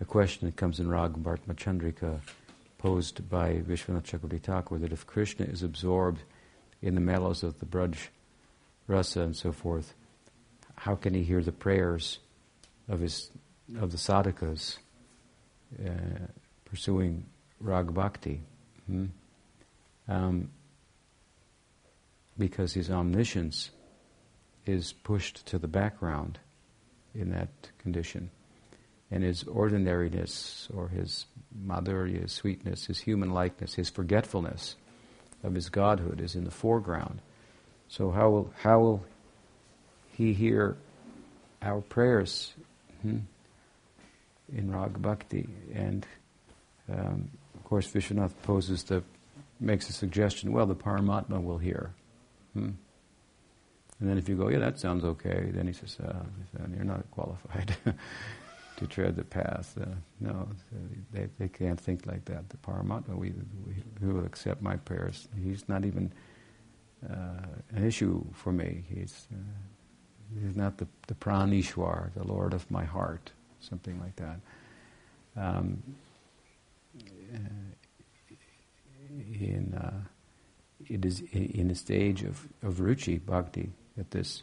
[0.01, 2.21] a question that comes in Raghavartma Chandrika,
[2.79, 6.23] posed by Vishwanath Chakravarti Thakur, that if Krishna is absorbed
[6.83, 8.09] in the mellows of the Braj
[8.87, 9.95] Rasa and so forth,
[10.77, 12.19] how can he hear the prayers
[12.89, 13.31] of his
[13.81, 14.77] of the sadhakas
[15.83, 16.27] uh,
[16.67, 17.25] pursuing
[17.61, 18.43] rag bhakti?
[18.87, 19.07] Hmm?
[20.09, 20.51] Um,
[22.39, 23.71] because his omniscience
[24.67, 26.39] is pushed to the background
[27.15, 28.31] in that condition.
[29.11, 31.27] And his ordinariness or his
[31.67, 34.77] madhurya, his sweetness, his human likeness, his forgetfulness
[35.43, 37.21] of his godhood is in the foreground.
[37.89, 39.05] So how will how will
[40.17, 40.77] he hear
[41.63, 42.53] our prayers
[43.03, 43.19] hmm,
[44.53, 45.49] in Rag Bhakti?
[45.73, 46.07] And
[46.91, 49.05] um, of course, Vishwanath poses the
[49.61, 50.53] makes a suggestion.
[50.53, 51.95] Well, the Paramatma will hear.
[52.53, 52.71] Hmm.
[54.01, 56.25] And then if you go, yeah, that sounds okay, then he says, uh,
[56.75, 57.77] you're not qualified.
[58.77, 59.77] to tread the path.
[59.81, 59.87] Uh,
[60.21, 60.49] no,
[61.13, 62.49] they, they can't think like that.
[62.49, 63.33] The Paramatma, we,
[63.67, 65.29] we, we will accept my prayers.
[65.43, 66.13] He's not even
[67.09, 68.85] uh, an issue for me.
[68.89, 69.37] He's, uh,
[70.45, 74.41] he's not the, the Pranishwar, the Lord of my heart, something like that.
[75.37, 75.83] Um,
[79.19, 80.05] in, uh,
[80.87, 84.43] it is in a stage of, of ruchi, bhakti, that this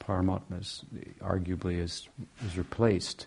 [0.00, 0.84] Paramatma is,
[1.20, 2.08] arguably is,
[2.44, 3.26] is replaced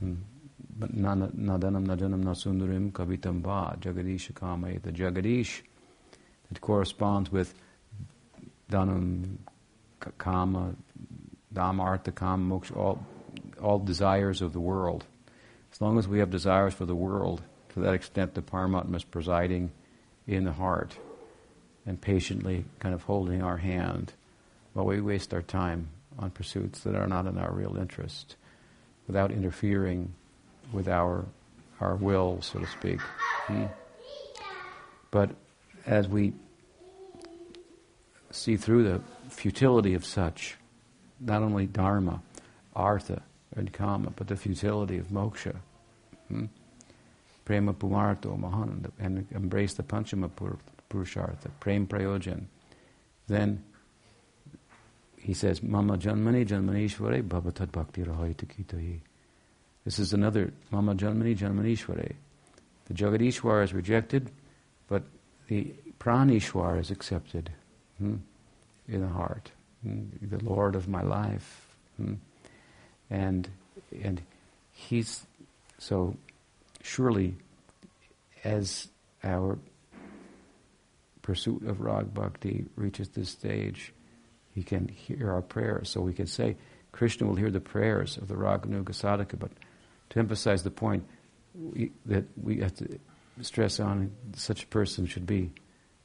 [0.00, 4.82] But Nadanam Najanam Nasundarim Kavitam Va Jagadish.
[4.82, 5.62] The Jagadish
[6.48, 7.54] that corresponds with
[8.70, 9.38] Dhanam
[10.18, 10.74] Kama,
[11.52, 13.04] Dhamma, Artha, Kama, Moksha, all,
[13.60, 15.04] all desires of the world.
[15.72, 19.04] As long as we have desires for the world, to that extent the Paramatma is
[19.04, 19.72] presiding
[20.28, 20.96] in the heart
[21.86, 24.12] and patiently kind of holding our hand
[24.74, 25.88] while we waste our time
[26.18, 28.36] on pursuits that are not in our real interest
[29.06, 30.14] without interfering
[30.72, 31.24] with our
[31.80, 33.00] our will, so to speak.
[33.46, 33.66] Hmm?
[35.12, 35.30] But
[35.86, 36.32] as we
[38.30, 39.00] see through the
[39.30, 40.56] futility of such,
[41.20, 42.20] not only dharma,
[42.74, 43.22] artha,
[43.54, 45.56] and kama, but the futility of moksha,
[46.26, 46.46] hmm?
[47.48, 50.30] Prema pumarto mahan, and embrace the panchama
[50.90, 52.44] purushartha, prem prayojan,
[53.26, 53.62] then
[55.16, 59.00] he says, Mama Janmani Janmanishware Bhavatad Bhakti Rahayita
[59.84, 62.14] This is another Mama Janmani Janmanishware.
[62.86, 64.30] The Jagadishwar is rejected,
[64.88, 65.02] but
[65.48, 67.50] the Pranishwar is accepted.
[67.98, 68.16] Hmm?
[68.88, 69.50] in the heart,
[69.82, 71.66] hmm, the Lord of my life.
[71.96, 72.14] Hmm.
[73.10, 73.48] And,
[74.02, 74.22] and
[74.72, 75.26] he's,
[75.78, 76.16] so
[76.88, 77.36] surely
[78.44, 78.88] as
[79.22, 79.58] our
[81.22, 83.92] pursuit of Rag Bhakti reaches this stage,
[84.54, 85.90] he can hear our prayers.
[85.90, 86.56] So we can say,
[86.92, 89.50] Krishna will hear the prayers of the Raganuga sadhaka, but
[90.10, 91.04] to emphasize the point
[91.54, 92.98] we, that we have to
[93.42, 95.52] stress on, such a person should be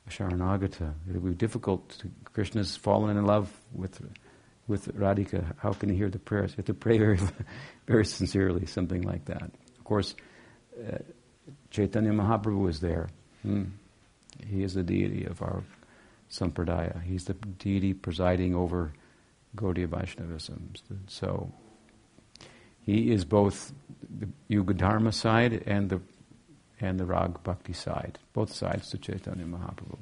[0.06, 0.94] a Sharanagata.
[1.10, 1.90] It would be difficult.
[2.00, 4.02] To, Krishna's fallen in love with
[4.68, 5.54] with Radhika.
[5.58, 6.52] How can he hear the prayers?
[6.52, 7.20] You have to pray very,
[7.88, 9.44] very sincerely, something like that.
[9.78, 10.16] Of course,
[10.80, 10.98] uh,
[11.70, 13.10] Chaitanya Mahaprabhu is there.
[13.42, 13.64] Hmm.
[14.48, 15.64] He is the deity of our
[16.30, 17.02] sampradaya.
[17.04, 18.94] He's the deity presiding over
[19.56, 20.74] Gaudiya Vaishnavism.
[21.08, 21.52] So
[22.86, 23.74] he is both
[24.20, 26.02] the Yuga Dharma side and the
[26.80, 29.98] and the Rag Bhakti side, both sides to Chaitanya Mahaprabhu.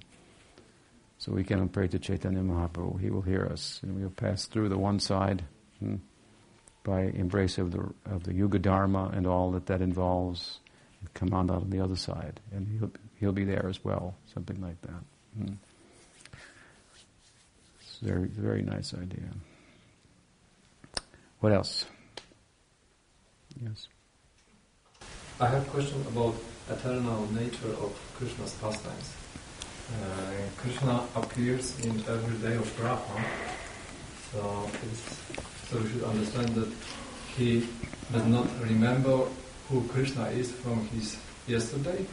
[1.20, 3.00] So we can pray to Chaitanya Mahaprabhu.
[3.00, 5.44] He will hear us, and we will pass through the one side
[5.80, 5.98] hmm,
[6.84, 10.60] by embrace of the of the Yuga Dharma and all that that involves,
[11.14, 14.60] come on out on the other side, and he'll he'll be there as well, something
[14.62, 15.04] like that.
[15.38, 15.54] Hmm.
[17.82, 19.30] It's a very very nice idea.
[21.40, 21.86] What else?
[23.64, 23.88] Yes.
[25.40, 26.36] I have a question about
[26.70, 29.14] eternal nature of Krishna's pastimes.
[29.92, 33.26] Uh, Krishna appears in every day of Brahma,
[34.32, 34.70] so
[35.72, 36.68] so we should understand that
[37.38, 37.66] he
[38.12, 39.26] does not remember
[39.70, 41.18] who Krishna is from his
[41.48, 42.06] yesterday,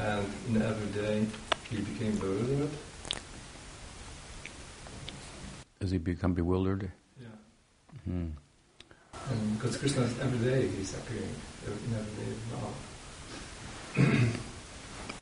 [0.00, 1.24] and in every day
[1.70, 2.70] he became bewildered.
[5.78, 6.90] Does he become bewildered?
[7.20, 7.28] Yeah.
[8.06, 8.30] Hmm.
[9.30, 11.34] And because Krishna is every day he's appearing
[11.66, 12.38] in every day of
[13.94, 14.32] Brahma.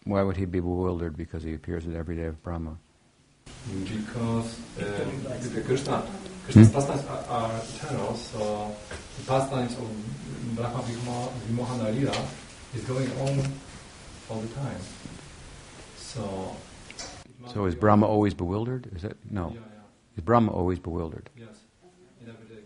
[0.05, 1.16] Why would he be bewildered?
[1.18, 2.78] Because he appears in every day of Brahma.
[3.71, 4.83] Because uh,
[5.55, 6.03] the Krishna,
[6.45, 6.75] Krishna's Hmm?
[6.75, 8.75] pastimes are, are eternal, so
[9.19, 12.27] the pastimes of Brahma Vimoha- Vimohana Lila
[12.75, 13.53] is going on
[14.29, 14.77] all the time.
[15.97, 16.57] So.
[17.53, 18.89] So is Brahma always bewildered?
[18.95, 19.53] Is that no?
[19.55, 19.61] Yeah,
[20.17, 21.29] Is Brahma always bewildered?
[21.37, 21.49] Yes.
[22.21, 22.63] In every day.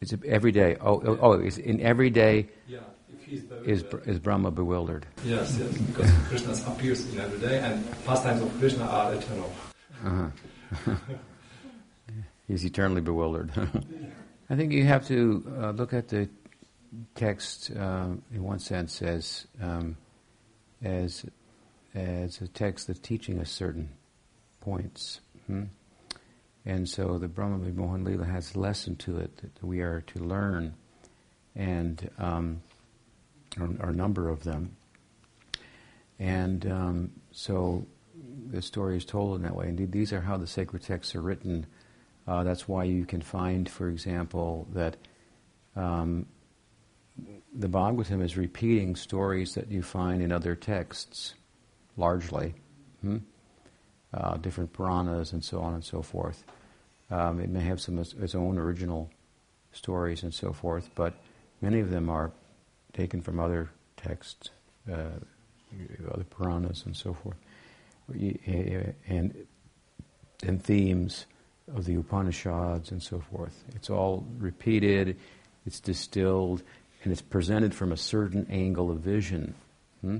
[0.00, 0.76] It's every day.
[0.80, 2.78] Oh, oh, oh it's in every day Yeah.
[3.12, 4.08] If he's is bewildered.
[4.08, 5.06] is Brahma bewildered?
[5.24, 5.76] Yes, yes.
[5.78, 9.50] Because Krishna appears in every day, and pastimes of Krishna are eternal.
[10.04, 10.94] Uh-huh.
[12.48, 13.50] He's eternally bewildered.
[14.50, 16.28] I think you have to uh, look at the
[17.14, 19.96] text uh, in one sense as um,
[20.82, 21.26] as
[21.94, 23.90] as a text that's teaching us certain
[24.60, 25.20] points.
[25.46, 25.64] Hmm?
[26.64, 30.18] And so the Brahma Vimohan Lila has a lesson to it that we are to
[30.18, 30.74] learn,
[31.54, 32.62] and um,
[33.58, 34.76] are, are a number of them.
[36.18, 37.86] And um, so
[38.50, 39.68] the story is told in that way.
[39.68, 41.66] Indeed, these are how the sacred texts are written.
[42.26, 44.96] Uh, that's why you can find, for example, that
[45.76, 46.26] um,
[47.54, 51.34] the Bhagavatam is repeating stories that you find in other texts,
[51.96, 52.54] largely,
[53.00, 53.18] hmm?
[54.12, 56.44] uh, different Puranas and so on and so forth.
[57.10, 59.10] Um, it may have some of its own original
[59.72, 61.14] stories and so forth, but
[61.60, 62.32] many of them are
[62.92, 64.50] taken from other texts,
[64.90, 65.18] uh,
[66.12, 67.36] other Puranas and so forth,
[68.08, 69.46] and
[70.42, 71.26] and themes
[71.74, 73.64] of the Upanishads and so forth.
[73.74, 75.18] It's all repeated,
[75.66, 76.62] it's distilled,
[77.02, 79.54] and it's presented from a certain angle of vision.
[80.00, 80.18] Hmm?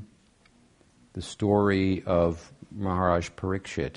[1.14, 3.96] The story of Maharaj Parikshit,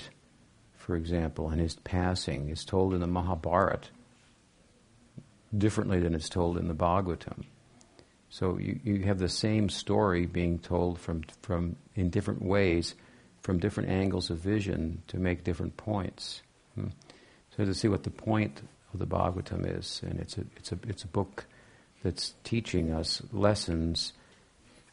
[0.76, 3.88] for example, and his passing is told in the Mahabharata
[5.56, 7.44] differently than it's told in the Bhagavatam.
[8.30, 12.94] So you, you have the same story being told from, from in different ways,
[13.42, 16.42] from different angles of vision to make different points.
[16.74, 16.88] Hmm.
[17.56, 18.62] So to see what the point
[18.92, 21.46] of the Bhagavatam is, and it's a, it's a, it's a book
[22.02, 24.12] that's teaching us lessons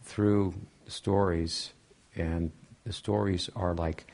[0.04, 0.56] through
[0.88, 1.72] stories,
[2.16, 2.52] and
[2.84, 4.12] the stories are like,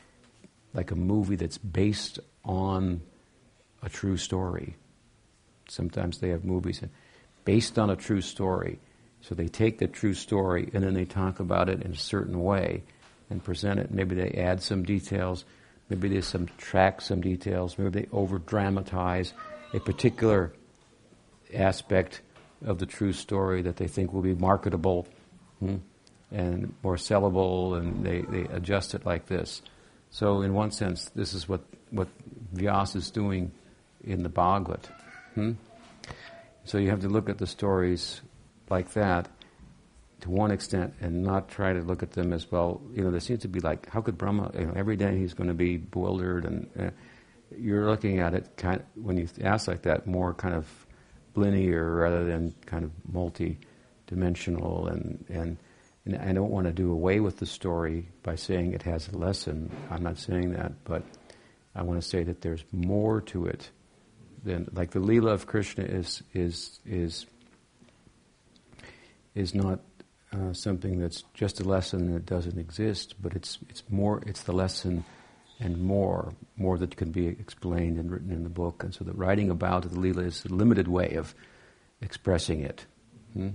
[0.73, 3.01] like a movie that's based on
[3.81, 4.75] a true story.
[5.67, 6.81] Sometimes they have movies
[7.45, 8.79] based on a true story.
[9.21, 12.43] So they take the true story and then they talk about it in a certain
[12.43, 12.83] way
[13.29, 13.91] and present it.
[13.91, 15.45] Maybe they add some details,
[15.89, 19.33] maybe they subtract some details, maybe they over dramatize
[19.73, 20.53] a particular
[21.53, 22.21] aspect
[22.65, 25.07] of the true story that they think will be marketable
[25.59, 25.77] hmm,
[26.31, 29.61] and more sellable, and they, they adjust it like this.
[30.09, 31.61] So, in one sense, this is what,
[31.91, 32.07] what
[32.53, 33.51] Vyas is doing
[34.03, 34.87] in the Bhagavad.
[35.33, 35.53] Hmm?
[36.63, 38.21] So, you have to look at the stories
[38.69, 39.27] like that
[40.25, 42.81] to one extent and not try to look at them as well.
[42.93, 45.33] You know, there seems to be like, how could Brahma, you know, every day he's
[45.33, 46.89] going to be bewildered and, uh,
[47.55, 50.67] you're looking at it kind of, when you ask like that, more kind of
[51.35, 54.87] linear rather than kind of multi-dimensional.
[54.87, 55.57] And, and,
[56.05, 59.17] and I don't want to do away with the story by saying it has a
[59.17, 59.71] lesson.
[59.91, 61.03] I'm not saying that, but
[61.75, 63.69] I want to say that there's more to it
[64.43, 67.25] than like the Leela of Krishna is is is
[69.33, 69.79] is not
[70.35, 74.51] uh, something that's just a lesson that doesn't exist, but it's it's more it's the
[74.51, 75.05] lesson
[75.59, 78.83] and more more that can be explained and written in the book.
[78.83, 81.33] And so the writing about the Leela is a limited way of
[82.01, 82.85] expressing it.
[83.33, 83.49] Hmm?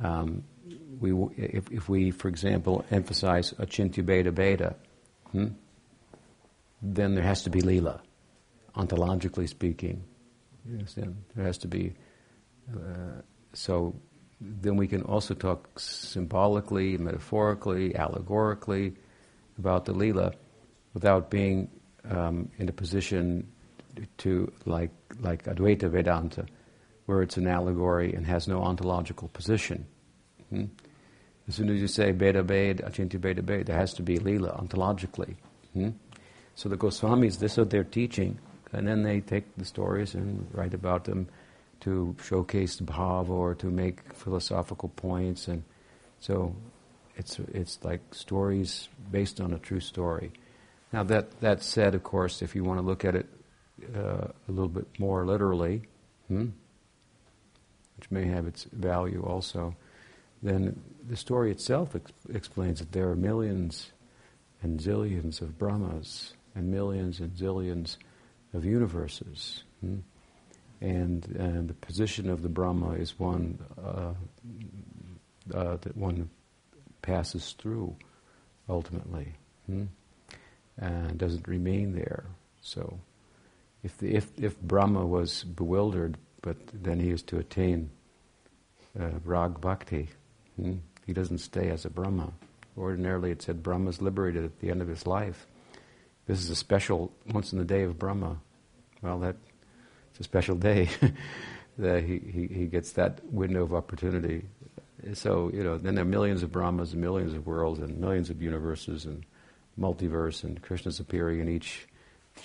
[0.00, 0.44] Um,
[0.98, 4.74] we if, if we, for example, emphasize achintya bheda bheda,
[5.32, 5.48] hmm?
[6.82, 8.00] then there has to be Leela,
[8.76, 10.02] ontologically speaking.
[10.66, 11.16] You understand?
[11.34, 11.94] There has to be.
[12.74, 13.22] Uh,
[13.52, 13.94] so
[14.40, 18.94] then we can also talk symbolically, metaphorically, allegorically
[19.58, 20.34] about the Leela
[20.92, 21.70] without being
[22.10, 23.46] um, in a position
[24.18, 26.46] to, like, like Advaita Vedanta,
[27.06, 29.86] where it's an allegory and has no ontological position.
[30.50, 30.64] Hmm?
[31.48, 34.60] As soon as you say Beda Bed, Achintya Beda Bed, there has to be Leela
[34.60, 35.36] ontologically.
[35.72, 35.90] Hmm?
[36.54, 38.38] So the Goswamis, this is they're teaching,
[38.72, 41.28] and then they take the stories and write about them
[41.80, 45.64] to showcase the bhava or to make philosophical points, and
[46.20, 46.54] so
[47.16, 50.32] it's it's like stories based on a true story.
[50.92, 53.26] Now that that said, of course, if you want to look at it
[53.94, 55.82] uh, a little bit more literally,
[56.28, 56.48] hmm,
[57.96, 59.76] which may have its value also,
[60.42, 63.92] then the story itself ex- explains that there are millions
[64.62, 67.96] and zillions of Brahmas and millions and zillions
[68.52, 69.64] of universes.
[69.80, 69.98] Hmm?
[70.80, 74.12] And, and the position of the Brahma is one uh,
[75.54, 76.28] uh, that one
[77.02, 77.96] passes through
[78.68, 79.32] ultimately,
[79.66, 79.84] hmm?
[80.78, 82.24] and doesn't remain there.
[82.60, 82.98] So,
[83.82, 87.90] if, the, if, if Brahma was bewildered, but then he is to attain
[88.98, 90.08] uh, rag bhakti,
[90.60, 90.74] hmm?
[91.06, 92.32] he doesn't stay as a Brahma.
[92.76, 95.46] Ordinarily, it said Brahma is liberated at the end of his life.
[96.26, 98.38] This is a special once in the day of Brahma.
[99.00, 99.36] Well, that
[100.16, 100.88] it's a special day
[101.78, 104.46] that he, he, he gets that window of opportunity.
[105.12, 108.30] So, you know, then there are millions of Brahmas and millions of worlds and millions
[108.30, 109.26] of universes and
[109.78, 111.86] multiverse and Krishna's appearing in each,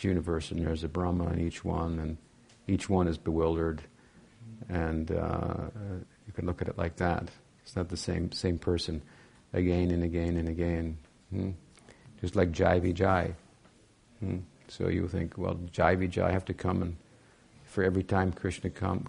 [0.01, 2.17] universe and there's a Brahma in each one and
[2.65, 3.81] each one is bewildered
[4.69, 5.67] and uh,
[6.25, 7.29] you can look at it like that.
[7.63, 9.01] It's not the same same person
[9.51, 10.97] again and again and again.
[11.29, 11.51] Hmm?
[12.21, 13.33] Just like Jai Vijay.
[14.19, 14.37] Hmm.
[14.69, 16.95] So you think, well, Jai Vijay have to come and
[17.71, 19.07] for every time Krishna come,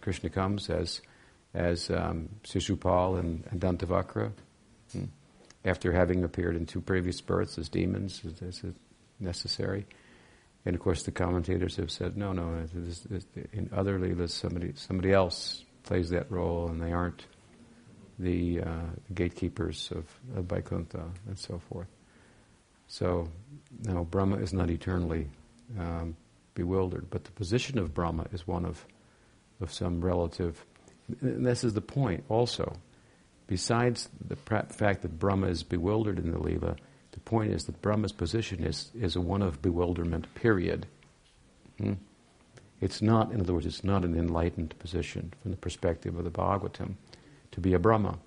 [0.00, 1.02] Krishna comes as
[1.54, 4.32] as um, Sishupal and, and Dantavakra,
[4.92, 5.04] hmm.
[5.64, 8.74] after having appeared in two previous births as demons, is, is it
[9.20, 9.84] necessary?
[10.64, 12.66] And of course, the commentators have said, no, no.
[13.52, 17.26] In other leelas, somebody somebody else plays that role, and they aren't
[18.18, 20.04] the, uh, gatekeepers of,
[20.36, 21.88] of Vaikuntha and so forth.
[22.86, 23.28] So,
[23.84, 25.28] no, Brahma is not eternally
[25.78, 26.16] um,
[26.54, 28.86] bewildered, but the position of Brahma is one of,
[29.60, 30.64] of some relative.
[31.20, 32.76] And this is the point also.
[33.46, 36.76] Besides the fact that Brahma is bewildered in the Leela,
[37.12, 40.86] the point is that Brahma's position is, is one of bewilderment, period.
[41.78, 41.94] Hmm?
[42.80, 46.30] It's not, in other words, it's not an enlightened position from the perspective of the
[46.30, 46.94] Bhagavatam
[47.52, 48.18] to be a Brahma,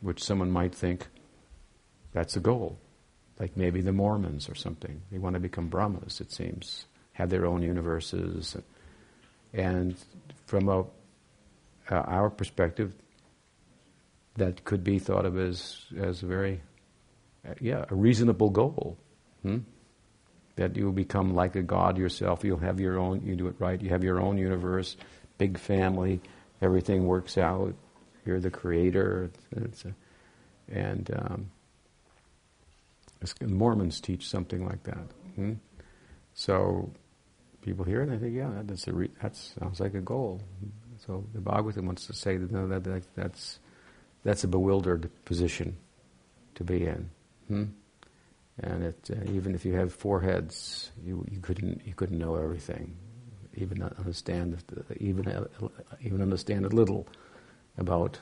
[0.00, 1.06] which someone might think
[2.12, 2.78] that's a goal
[3.38, 5.02] like maybe the Mormons or something.
[5.10, 6.86] They want to become Brahmas, it seems,
[7.18, 8.56] have their own universes.
[9.52, 9.96] And
[10.46, 10.84] from a, uh,
[11.90, 12.94] our perspective,
[14.36, 16.60] that could be thought of as, as a very,
[17.46, 18.96] uh, yeah, a reasonable goal.
[19.42, 19.58] Hmm?
[20.54, 23.56] That you will become like a god yourself, you'll have your own, you do it
[23.58, 24.96] right, you have your own universe,
[25.38, 26.20] big family,
[26.62, 27.74] everything works out,
[28.24, 29.30] you're the creator.
[29.56, 29.92] A,
[30.70, 31.50] and um,
[33.40, 35.06] Mormons teach something like that.
[35.34, 35.54] Hmm?
[36.34, 36.92] So
[37.62, 40.40] people hear it and they think, yeah, that's a re- that sounds like a goal.
[41.06, 43.58] So the Bhagavatam wants to say that, no, that, that that's
[44.24, 45.76] that's a bewildered position
[46.56, 47.10] to be in.
[47.48, 47.64] Hmm?
[48.60, 52.34] And it, uh, even if you have four heads, you, you couldn't you couldn't know
[52.34, 52.96] everything,
[53.54, 54.62] even understand
[54.98, 55.46] even uh,
[56.00, 57.06] even understand a little
[57.76, 58.18] about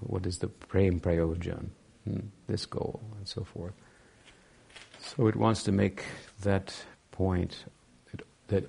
[0.00, 1.68] what is the prem prayojan,
[2.04, 2.20] hmm?
[2.46, 3.74] this goal, and so forth.
[5.00, 6.04] So it wants to make
[6.42, 6.74] that
[7.12, 7.64] point
[8.48, 8.68] that,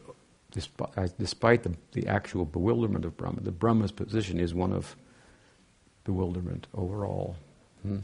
[0.51, 4.95] despite, despite the, the actual bewilderment of Brahma, the Brahma's position is one of
[6.03, 7.35] bewilderment overall.
[7.81, 7.99] Hmm?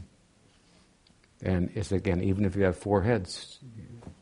[1.42, 3.58] And it's again, even if you have four heads,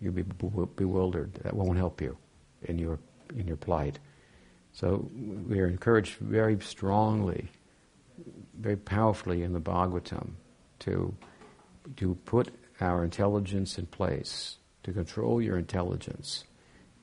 [0.00, 1.34] You'll be bewildered.
[1.42, 2.16] That won't help you
[2.62, 2.98] in your
[3.36, 3.98] in your plight.
[4.72, 5.10] So
[5.46, 7.48] we are encouraged very strongly,
[8.58, 10.30] very powerfully in the Bhagavatam
[10.80, 11.14] to
[11.96, 12.48] to put
[12.80, 16.44] our intelligence in place, to control your intelligence,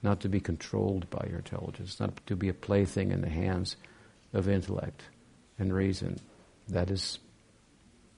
[0.07, 3.75] not to be controlled by your intelligence, not to be a plaything in the hands
[4.31, 5.01] of intellect
[5.59, 6.17] and reason.
[6.69, 7.19] That is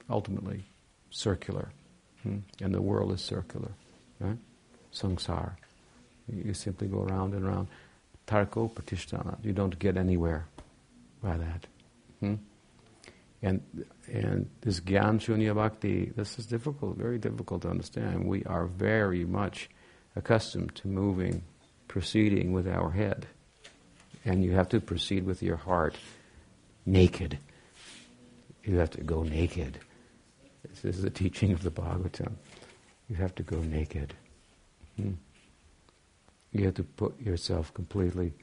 [0.08, 0.66] ultimately
[1.10, 1.70] circular.
[2.22, 2.38] Hmm?
[2.62, 3.72] And the world is circular.
[4.20, 4.38] Right?
[4.94, 5.56] Samsara.
[6.32, 7.66] You simply go around and around.
[8.28, 9.44] Tarko pratishtana.
[9.44, 10.46] You don't get anywhere
[11.20, 11.66] by that.
[12.20, 12.34] Hmm?
[13.42, 13.62] And
[14.06, 18.28] and this Gyan Shunya Bhakti, this is difficult, very difficult to understand.
[18.28, 19.70] We are very much
[20.14, 21.42] accustomed to moving,
[21.90, 23.26] proceeding with our head.
[24.24, 25.96] And you have to proceed with your heart
[26.86, 27.36] naked.
[28.62, 29.80] You have to go naked.
[30.62, 32.34] This is the teaching of the Bhagavatam.
[33.08, 34.14] You have to go naked.
[34.96, 35.14] Hmm.
[36.52, 38.34] You have to put yourself completely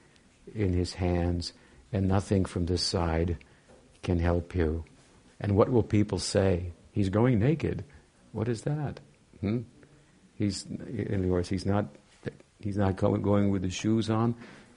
[0.54, 1.54] in His hands,
[1.94, 3.38] and nothing from this side
[4.04, 4.84] can help you.
[5.40, 6.74] And what will people say?
[6.92, 7.86] He's going naked.
[8.34, 9.00] What is that?
[9.40, 9.60] Hmm?
[10.36, 11.86] He's, in other words, he's not,
[12.60, 14.36] he's not going, with his shoes on,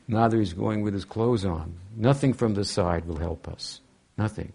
[0.08, 1.74] neither he's going with his clothes on.
[1.96, 3.80] Nothing from the side will help us.
[4.16, 4.52] Nothing.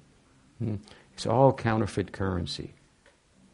[0.59, 0.76] Hmm?
[1.13, 2.73] It's all counterfeit currency.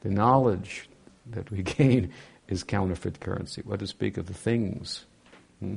[0.02, 0.90] The knowledge
[1.28, 2.12] that we gain
[2.48, 3.62] is counterfeit currency.
[3.64, 5.06] What to speak of the things?
[5.60, 5.76] Hmm?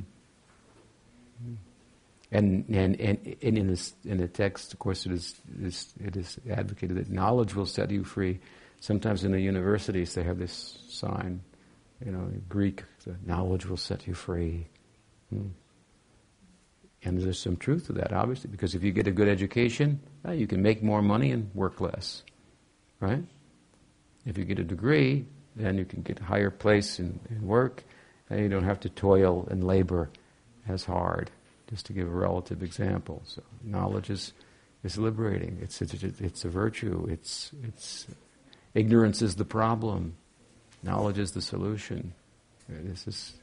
[2.31, 5.93] And, and, and, and in, this, in the text, of course, it is, it is,
[6.03, 8.39] it is advocated that knowledge will set you free.
[8.81, 11.41] Sometimes in the universities they have this sign,
[12.05, 12.83] you know, Greek,
[13.25, 14.67] knowledge will set you free.
[15.31, 15.47] Hmm.
[17.03, 20.33] And there's some truth to that, obviously, because if you get a good education, well,
[20.33, 22.23] you can make more money and work less,
[22.99, 23.23] right?
[24.25, 25.25] If you get a degree,
[25.55, 27.83] then you can get a higher place in, in work,
[28.29, 30.09] and you don't have to toil and labor
[30.67, 31.29] as hard
[31.69, 33.21] just to give a relative example.
[33.25, 34.33] So knowledge is,
[34.83, 35.59] is liberating.
[35.61, 37.07] It's, it's, it's a virtue.
[37.09, 38.07] It's, it's,
[38.73, 40.15] ignorance is the problem.
[40.85, 42.13] Knowledge is the solution.
[42.69, 43.33] This is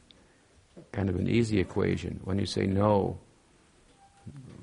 [0.91, 2.19] kind of an easy equation.
[2.23, 3.19] When you say no,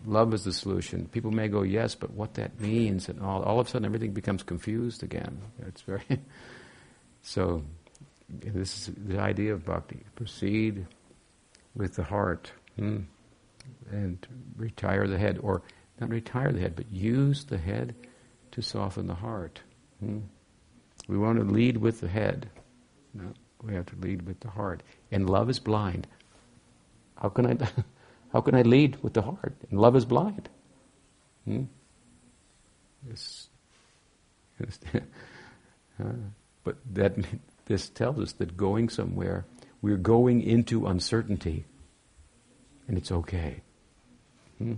[0.05, 1.07] love is the solution.
[1.13, 4.13] People may go yes, but what that means and all, all of a sudden everything
[4.13, 5.41] becomes confused again.
[5.67, 6.03] It's very,
[7.23, 7.63] so
[8.29, 10.05] this is the idea of bhakti.
[10.17, 10.87] Proceed
[11.75, 12.51] with the heart.
[12.77, 13.03] Hmm
[13.91, 14.27] and
[14.57, 15.63] retire the head, or
[16.01, 17.95] not retire the head, but use the head
[18.53, 19.61] to soften the heart.
[20.01, 20.21] Hmm?
[21.09, 22.51] We want to lead with the head.
[23.15, 23.33] No,
[23.63, 24.83] we have to lead with the heart.
[25.11, 26.07] And love is blind.
[27.21, 27.69] How can I,
[28.33, 29.55] how can I lead with the heart?
[29.71, 30.49] And love is blind.
[31.45, 31.65] Hmm?
[33.03, 33.49] This,
[34.95, 36.05] uh,
[36.65, 37.15] but that
[37.67, 39.47] this tells us that going somewhere,
[39.83, 41.65] we're going into uncertainty,
[42.87, 43.63] and it's okay.
[44.59, 44.75] Hmm?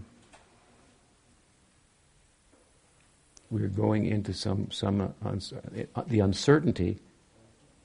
[3.51, 5.35] We're going into some some uh,
[5.95, 6.99] uh, the uncertainty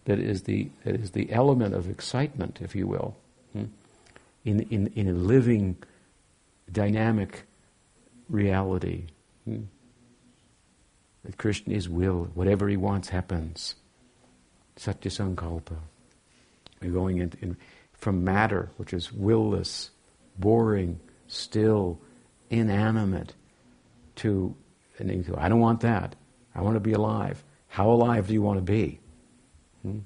[0.07, 3.15] that is the that is the element of excitement, if you will,
[3.51, 3.65] hmm?
[4.45, 5.75] in in in a living,
[6.71, 7.43] dynamic
[8.29, 9.03] reality.
[9.43, 9.63] Hmm?
[11.25, 13.75] That Krishna is will, whatever he wants happens.
[14.77, 15.75] Satya Sankalpa.
[16.81, 17.57] We're going in, in,
[17.93, 19.89] from matter, which is willless,
[20.37, 21.99] boring, still,
[22.49, 23.33] inanimate,
[24.17, 24.55] to,
[24.99, 26.15] and you go, I don't want that.
[26.55, 27.43] I want to be alive.
[27.67, 28.99] How alive do you want to be?
[29.87, 29.99] Hmm?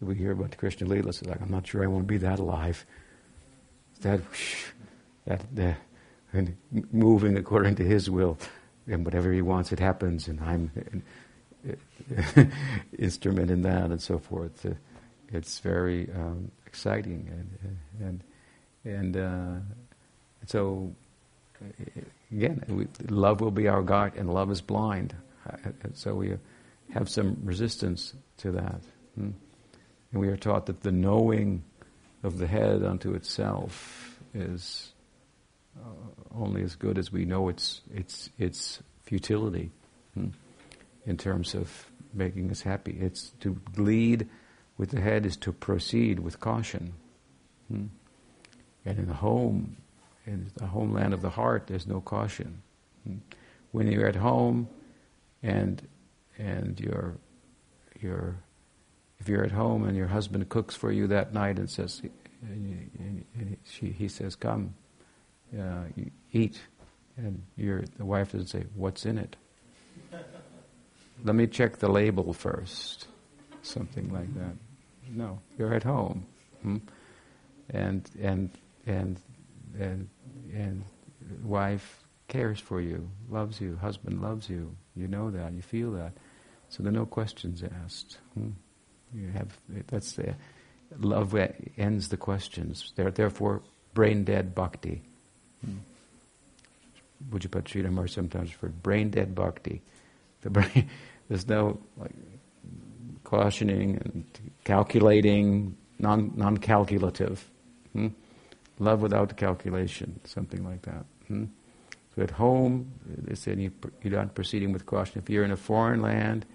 [0.00, 2.16] We hear about the Krishna Leela, it's like, I'm not sure I want to be
[2.18, 2.86] that alive.
[4.00, 4.20] That,
[5.26, 5.76] that, that
[6.32, 6.56] and
[6.92, 8.38] moving according to His will,
[8.86, 10.70] and whatever He wants, it happens, and I'm
[11.64, 12.52] an
[12.98, 14.66] instrument in that, and so forth.
[15.32, 18.24] It's very um, exciting, and and
[18.84, 19.60] and uh,
[20.46, 20.94] so,
[22.32, 25.14] again, we, love will be our guide, and love is blind.
[25.94, 26.36] So we
[26.92, 28.80] have some resistance to that.
[29.20, 29.30] Hmm?
[30.12, 31.62] And we are taught that the knowing
[32.22, 34.92] of the head unto itself is
[35.78, 35.88] uh,
[36.34, 39.70] only as good as we know its its its futility
[40.14, 40.28] hmm?
[41.06, 42.96] in terms of making us happy.
[43.00, 44.28] It's to lead
[44.76, 46.94] with the head is to proceed with caution.
[47.68, 47.86] Hmm?
[48.84, 49.76] And in the home,
[50.26, 52.62] in the homeland of the heart, there's no caution.
[53.72, 54.68] When you're at home,
[55.42, 55.86] and
[56.38, 57.16] and you're
[58.00, 58.36] you're
[59.20, 62.02] if you're at home and your husband cooks for you that night and says,
[62.42, 64.74] and, she, he says, "Come,
[65.58, 65.84] uh,
[66.32, 66.60] eat,"
[67.16, 69.36] and your the wife doesn't say, "What's in it?"
[71.24, 73.06] Let me check the label first,
[73.62, 74.54] something like that.
[75.10, 76.26] No, you're at home.
[76.62, 76.78] Hmm?
[77.70, 78.50] And, and,
[78.86, 79.20] and,
[79.78, 80.08] and,
[80.54, 80.84] and
[81.42, 84.74] wife cares for you, loves you, husband loves you.
[84.96, 86.12] You know that, you feel that.
[86.68, 88.18] So there are no questions asked.
[88.34, 88.50] Hmm?
[89.14, 89.56] You have,
[89.88, 90.34] that's the,
[90.98, 91.36] love
[91.76, 92.92] ends the questions.
[92.96, 93.62] Therefore,
[93.94, 95.02] brain dead bhakti.
[95.64, 95.78] Hmm.
[97.30, 99.82] Pujapad Sridhar sometimes for brain dead bhakti.
[100.42, 100.88] The brain,
[101.28, 102.12] there's no like,
[103.24, 104.24] cautioning and
[104.64, 107.44] calculating, non non calculative.
[107.92, 108.08] Hmm?
[108.78, 111.04] Love without calculation, something like that.
[111.28, 111.44] Hmm?
[112.14, 113.70] So at home, they said you,
[114.02, 115.20] you're not proceeding with caution.
[115.22, 116.46] If you're in a foreign land,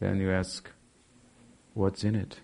[0.00, 0.68] then you ask,
[1.74, 2.40] what's in it?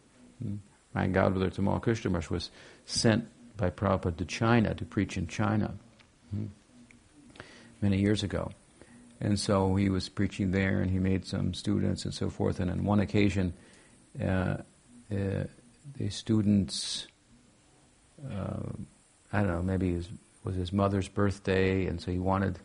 [0.94, 2.50] My godbrother Tamal Krishna Maharaj was
[2.84, 5.74] sent by Prabhupada to China to preach in China
[6.30, 6.46] hmm?
[7.80, 8.50] many years ago.
[9.20, 12.60] And so he was preaching there and he made some students and so forth.
[12.60, 13.54] And on one occasion,
[14.22, 14.58] uh,
[15.10, 15.44] uh,
[15.96, 17.06] the students,
[18.30, 18.72] uh,
[19.32, 20.06] I don't know, maybe it
[20.44, 22.58] was his mother's birthday, and so he wanted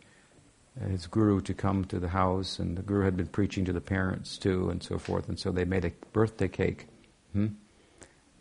[0.88, 3.80] his guru to come to the house, and the guru had been preaching to the
[3.80, 5.28] parents too, and so forth.
[5.28, 6.86] And so they made a birthday cake.
[7.32, 7.48] Hmm?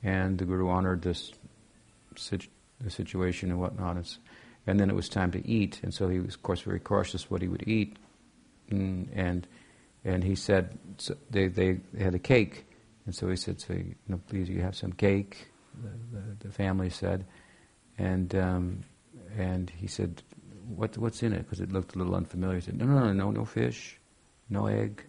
[0.04, 1.32] And the guru honored this
[2.84, 3.98] the situation and whatnot.
[4.68, 7.30] And then it was time to eat, and so he was, of course, very cautious
[7.30, 7.98] what he would eat.
[8.70, 9.48] Mm, and
[10.04, 12.66] and he said so they they had a cake,
[13.06, 15.48] and so he said, "So you know, please, you have some cake."
[15.82, 17.26] The, the, the family said,
[17.98, 18.84] and um,
[19.38, 20.22] and he said,
[20.76, 22.56] "What what's in it?" Because it looked a little unfamiliar.
[22.56, 24.00] He said, "No, no, no, no, no fish,
[24.50, 25.04] no egg,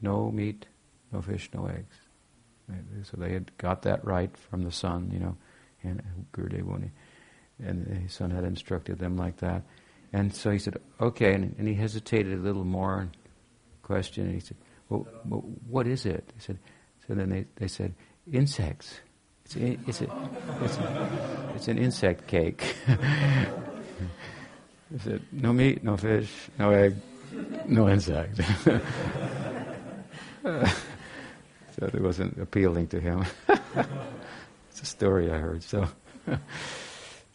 [0.00, 0.66] no meat,
[1.12, 1.96] no fish, no eggs."
[3.02, 5.36] So they had got that right from the son, you know,
[5.82, 6.02] and
[6.32, 6.90] Gurudevuni.
[7.62, 9.62] And his son had instructed them like that.
[10.12, 13.10] And so he said, okay, and, and he hesitated a little more and
[13.82, 14.56] questioned, and he said,
[14.88, 16.32] well, well, what is it?
[16.36, 16.58] He said,
[17.06, 17.94] so then they, they said,
[18.32, 19.00] insects.
[19.44, 20.28] It's, it's, a,
[20.62, 22.76] it's, a, it's an insect cake.
[24.92, 26.94] he said, no meat, no fish, no egg,
[27.66, 28.36] no insect.
[30.44, 30.66] so
[31.80, 33.24] it wasn't appealing to him.
[34.70, 35.88] it's a story I heard, so...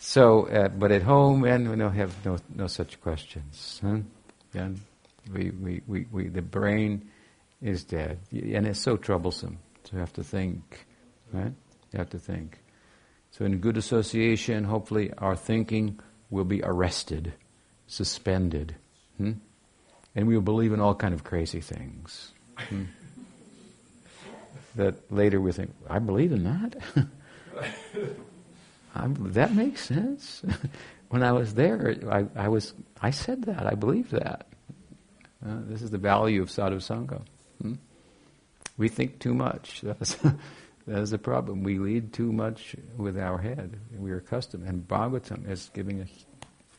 [0.02, 3.82] So, uh, but at home, and we don't have no, no such questions.
[3.84, 3.98] Huh?
[4.54, 4.80] And
[5.32, 7.10] we, we, we, we, the brain
[7.62, 8.20] is dead.
[8.32, 10.88] And it's so troublesome to have to think,
[11.34, 11.52] right?
[11.92, 12.60] You have to think.
[13.32, 17.34] So in good association, hopefully our thinking will be arrested,
[17.88, 18.76] suspended.
[19.18, 19.34] Hmm?
[20.16, 22.32] And we will believe in all kind of crazy things.
[22.58, 22.84] Hmm?
[24.76, 26.76] that later we think, I believe in that.
[28.96, 30.42] That makes sense.
[31.10, 34.48] when I was there, I, I, was I said that I believe that.
[35.46, 37.22] Uh, this is the value of sadhu sangha.
[37.62, 37.76] Hmm?
[38.78, 39.84] We think too much.
[40.90, 41.62] That is the problem.
[41.62, 43.80] We lead too much with our head.
[43.96, 46.08] We are accustomed, and Bhagavatam is giving a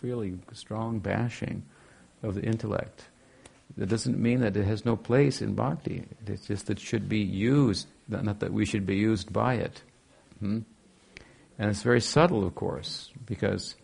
[0.03, 1.63] really strong bashing
[2.25, 3.05] of the intellect.
[3.77, 6.07] That doesn't mean that it has no place in bhakti.
[6.27, 9.81] It's just that it should be used, not that we should be used by it.
[10.41, 10.63] Hmm?
[11.57, 13.77] And it's very subtle, of course, because,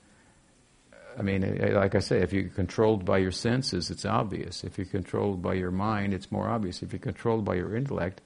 [1.17, 4.65] I mean, like I say, if you're controlled by your senses, it's obvious.
[4.65, 6.83] If you're controlled by your mind, it's more obvious.
[6.83, 8.23] If you're controlled by your intellect,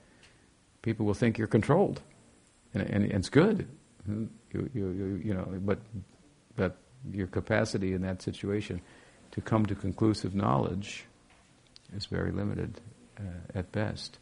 [0.82, 2.00] people will think you're controlled.
[2.74, 3.68] And, and, and it's good.
[4.08, 5.78] You, you, you, you know, but,
[6.56, 6.76] but
[7.12, 8.80] your capacity in that situation
[9.32, 11.04] to come to conclusive knowledge
[11.94, 12.80] is very limited
[13.18, 13.22] uh,
[13.54, 14.18] at best.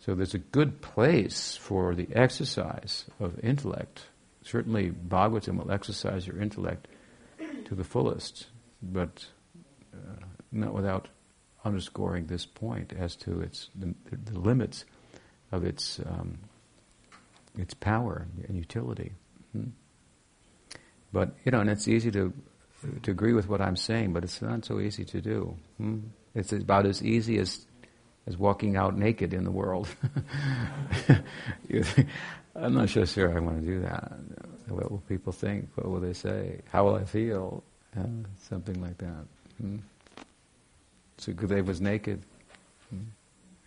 [0.00, 4.04] So there's a good place for the exercise of intellect
[4.42, 6.88] certainly Bhagavatam will exercise your intellect
[7.66, 8.46] to the fullest,
[8.82, 9.26] but
[9.94, 11.08] uh, not without
[11.64, 14.84] underscoring this point as to its the, the limits
[15.52, 16.38] of its um,
[17.58, 19.12] its power and utility.
[19.52, 19.70] Hmm?
[21.12, 22.32] But you know, and it's easy to
[23.02, 25.56] to agree with what I'm saying, but it's not so easy to do.
[25.78, 25.98] Hmm?
[26.34, 27.66] It's about as easy as
[28.26, 29.88] as walking out naked in the world.
[32.54, 34.12] I'm not so sure I want to do that.
[34.68, 35.68] What will people think?
[35.74, 36.60] What will they say?
[36.70, 37.64] How will I feel?
[37.98, 38.04] Uh,
[38.48, 39.24] something like that.
[39.60, 39.78] Hmm?
[41.18, 42.22] So Gurudev was naked,
[42.88, 43.02] hmm?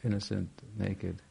[0.04, 1.22] innocent, naked.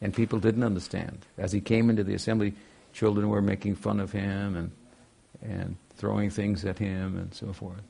[0.00, 1.24] And people didn't understand.
[1.38, 2.54] As he came into the assembly,
[2.92, 4.70] children were making fun of him and,
[5.42, 7.82] and throwing things at him and so forth.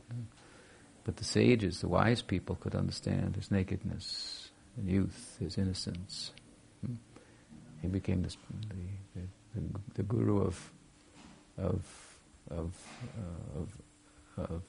[1.04, 6.32] But the sages, the wise people, could understand his nakedness, his youth, his innocence.
[7.82, 8.36] He became this,
[9.14, 9.20] the,
[9.54, 10.72] the, the, guru of
[11.56, 11.84] of
[12.50, 12.74] of
[13.16, 14.62] uh, of, of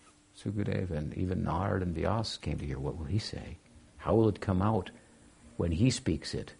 [0.91, 2.77] and even Nard and Vyas came to hear.
[2.77, 3.57] What will he say?
[3.97, 4.91] How will it come out
[5.57, 6.53] when he speaks it?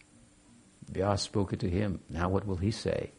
[0.91, 1.99] Vyas spoke it to him.
[2.09, 3.11] Now what will he say?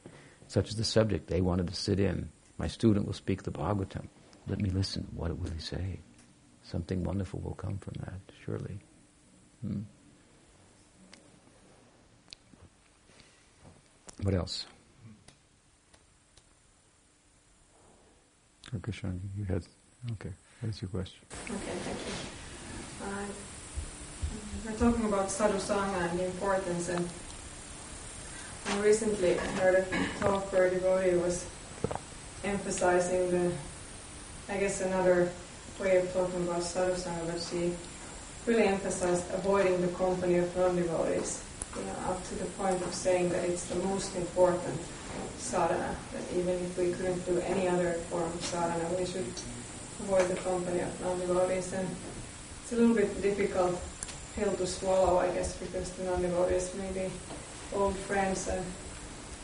[0.46, 1.28] Such is the subject.
[1.28, 2.30] They wanted to sit in.
[2.56, 4.08] My student will speak the Bhagavatam.
[4.48, 5.06] Let me listen.
[5.14, 6.00] What will he say?
[6.62, 8.78] Something wonderful will come from that, surely.
[9.62, 9.80] Hmm.
[14.22, 14.66] What else?
[18.68, 19.62] Okay, Krishna, you had
[20.12, 20.32] okay.
[20.60, 21.20] What's your question?
[21.44, 21.54] Okay,
[21.84, 23.06] thank you.
[23.06, 23.26] Uh,
[24.66, 27.08] we're talking about sadhusanga and the importance, and
[28.76, 31.44] Recently I heard a talk where a devotee was
[32.44, 33.50] emphasizing the,
[34.48, 35.30] I guess, another
[35.80, 37.74] way of talking about sadhusanga, but she
[38.46, 41.42] really emphasized avoiding the company of non-devotees,
[41.76, 44.78] you know, up to the point of saying that it's the most important
[45.38, 49.26] sadhana, that even if we couldn't do any other form of sadhana, we should
[50.00, 51.72] avoid the company of non-devotees.
[51.72, 51.88] And
[52.62, 53.80] it's a little bit difficult
[54.36, 57.10] pill to swallow, I guess, because the non-devotees may be
[57.74, 58.64] old friends and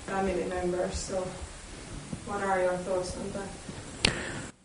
[0.06, 0.94] family members.
[0.96, 1.26] So,
[2.26, 4.14] what are your thoughts on that?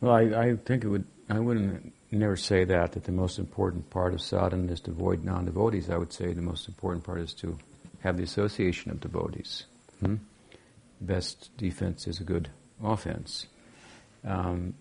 [0.02, 1.06] Well, I, I think it would.
[1.30, 2.94] I wouldn't never say that.
[2.94, 5.90] That the most important part of sadhana is to avoid non-devotees.
[5.90, 7.58] I would say the most important part is to
[8.02, 9.66] have the association of devotees.
[10.00, 10.16] Hmm?
[11.02, 12.50] Best defense is a good
[12.84, 13.46] offense.
[14.26, 14.74] Um,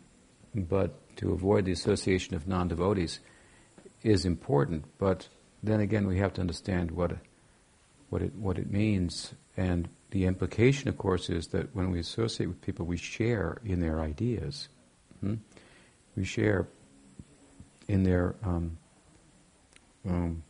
[0.54, 3.20] but to avoid the association of non-devotees
[4.02, 4.84] is important.
[4.98, 5.28] But
[5.62, 7.12] then again, we have to understand what
[8.10, 12.46] what it what it means, and the implication, of course, is that when we associate
[12.46, 14.68] with people, we share in their ideas.
[15.20, 15.34] Hmm?
[16.16, 16.66] We share
[17.86, 18.34] in their.
[18.42, 18.78] Um,
[20.08, 20.42] um,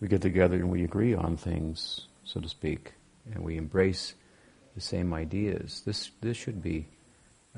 [0.00, 2.92] we get together and we agree on things, so to speak,
[3.32, 4.14] and we embrace
[4.74, 5.82] the same ideas.
[5.86, 6.88] This this should be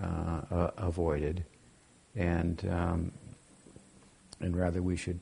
[0.00, 1.44] uh, uh, avoided,
[2.14, 3.12] and um,
[4.40, 5.20] and rather we should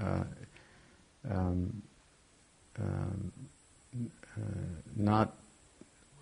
[0.00, 0.24] uh,
[1.30, 1.82] um,
[2.80, 3.32] um,
[4.36, 4.40] uh,
[4.96, 5.36] not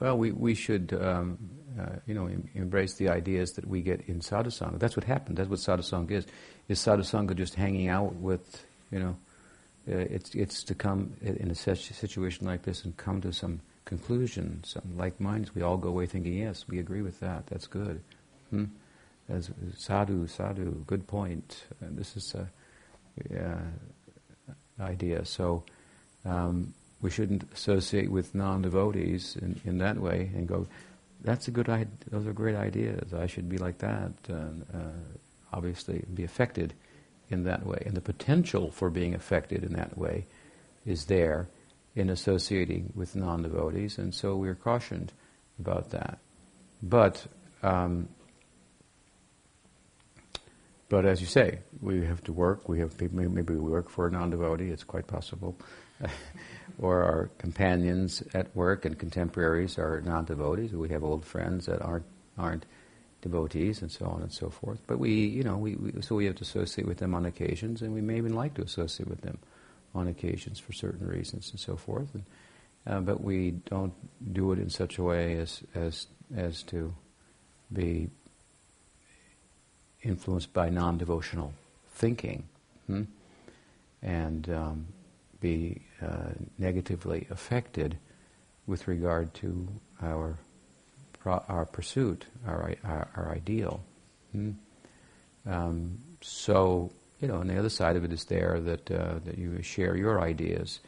[0.00, 0.18] well.
[0.18, 1.38] We we should um,
[1.80, 4.78] uh, you know em- embrace the ideas that we get in sadhusanga.
[4.78, 5.36] That's what happens.
[5.38, 6.26] That's what sadhusanga is.
[6.68, 9.16] Is sadhusanga just hanging out with you know?
[9.88, 14.62] Uh, it's it's to come in a situation like this and come to some conclusion,
[14.64, 15.55] some like minds.
[15.57, 17.48] We all go away thinking, yes, we agree with that.
[17.48, 18.00] That's good.
[18.50, 18.66] Hmm?
[19.28, 21.64] As sadhu, sadhu, good point.
[21.82, 22.48] Uh, this is a
[24.80, 25.24] idea.
[25.24, 25.64] So
[26.24, 30.66] um, we shouldn't associate with non-devotees in, in that way and go,
[31.22, 31.88] that's a good idea.
[32.10, 33.12] Those are great ideas.
[33.14, 34.12] I should be like that.
[34.28, 34.78] And, uh,
[35.52, 36.74] obviously, be affected
[37.30, 37.82] in that way.
[37.86, 40.26] And the potential for being affected in that way
[40.84, 41.48] is there
[41.94, 45.12] in associating with non-devotees, and so we're cautioned
[45.58, 46.18] about that.
[46.82, 47.26] But
[47.62, 48.08] um,
[50.88, 52.68] but as you say, we have to work.
[52.68, 54.68] We have maybe we work for a non-devotee.
[54.68, 55.56] It's quite possible,
[56.78, 60.72] or our companions at work and contemporaries are non-devotees.
[60.72, 62.07] We have old friends that aren't
[62.38, 62.64] aren't
[63.20, 64.80] devotees, and so on and so forth.
[64.86, 67.82] But we, you know, we, we so we have to associate with them on occasions,
[67.82, 69.38] and we may even like to associate with them
[69.94, 72.09] on occasions for certain reasons and so forth.
[72.14, 72.24] And,
[72.86, 73.92] uh, but we don't
[74.32, 76.94] do it in such a way as as as to
[77.72, 78.11] be
[80.03, 81.53] influenced by non-devotional
[81.94, 82.44] thinking,
[82.86, 83.03] hmm?
[84.03, 84.86] and um,
[85.43, 87.99] be uh, negatively affected
[88.66, 89.68] with regard to
[90.01, 90.38] our
[91.26, 93.82] our pursuit, our our, our ideal.
[94.32, 94.53] Hmm?
[95.47, 96.90] Um, so
[97.20, 99.97] you know, and the other side of it is there that uh, that you share
[99.97, 100.80] your ideas,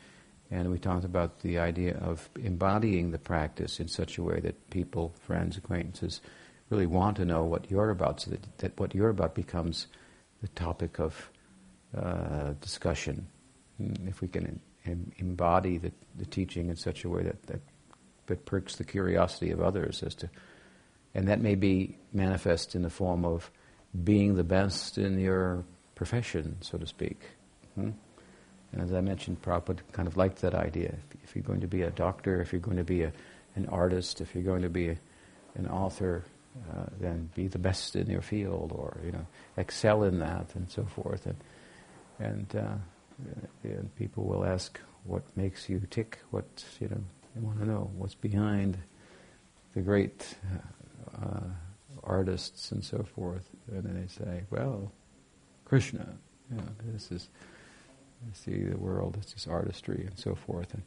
[0.50, 4.70] and we talked about the idea of embodying the practice in such a way that
[4.70, 6.20] people, friends, acquaintances,
[6.70, 9.86] really want to know what you're about, so that, that what you're about becomes
[10.42, 11.30] the topic of
[11.96, 13.26] uh, discussion.
[13.80, 17.60] Mm, if we can em- embody the, the teaching in such a way that, that
[18.26, 20.30] that perks the curiosity of others as to,
[21.14, 23.50] and that may be manifest in the form of
[24.02, 25.64] being the best in your
[25.94, 27.20] profession, so to speak.
[27.74, 27.90] Hmm?
[28.72, 30.88] And as I mentioned, Prabhupada kind of liked that idea.
[30.88, 33.12] If, if, you're going to be a doctor, if you're going to be a,
[33.54, 34.96] an artist, if you're going to be a,
[35.54, 36.24] an author,
[36.72, 40.68] uh, then be the best in your field, or you know, excel in that, and
[40.70, 41.26] so forth.
[41.26, 41.36] And
[42.20, 42.74] and, uh,
[43.62, 47.00] and people will ask, "What makes you tick?" What you know,
[47.34, 48.78] they want to know what's behind
[49.74, 50.36] the great
[51.20, 51.40] uh,
[52.02, 53.48] artists and so forth.
[53.70, 54.92] And then they say, "Well."
[55.64, 56.06] Krishna.
[56.50, 57.28] You know, this is
[58.32, 59.16] see the world.
[59.20, 60.82] It's just artistry and so forth, and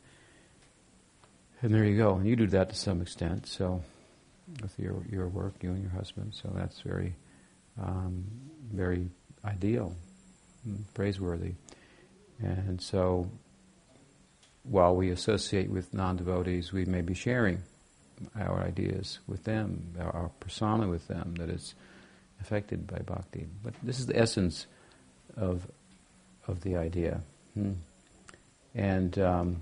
[1.62, 2.16] and there you go.
[2.16, 3.48] And you do that to some extent.
[3.48, 3.84] So
[4.62, 6.34] with your your work, you and your husband.
[6.36, 7.16] So that's very
[7.82, 8.24] um,
[8.72, 9.10] very
[9.44, 9.96] ideal,
[10.94, 11.54] praiseworthy.
[12.40, 13.30] And so
[14.64, 17.64] while we associate with non-devotees, we may be sharing
[18.36, 21.76] our ideas with them, our, persona with them, that is
[22.42, 23.48] affected by bhakti.
[23.64, 24.68] But this is the essence
[25.36, 25.68] of
[26.48, 27.22] of the idea.
[27.54, 27.74] Hmm.
[28.74, 29.62] And um,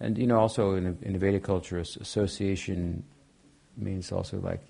[0.00, 3.04] and you know, also in, in Vedic culture, association
[3.76, 4.60] means also like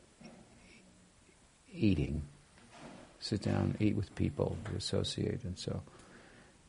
[1.72, 2.22] eating.
[3.22, 5.80] Sit down, eat with people, associate, and so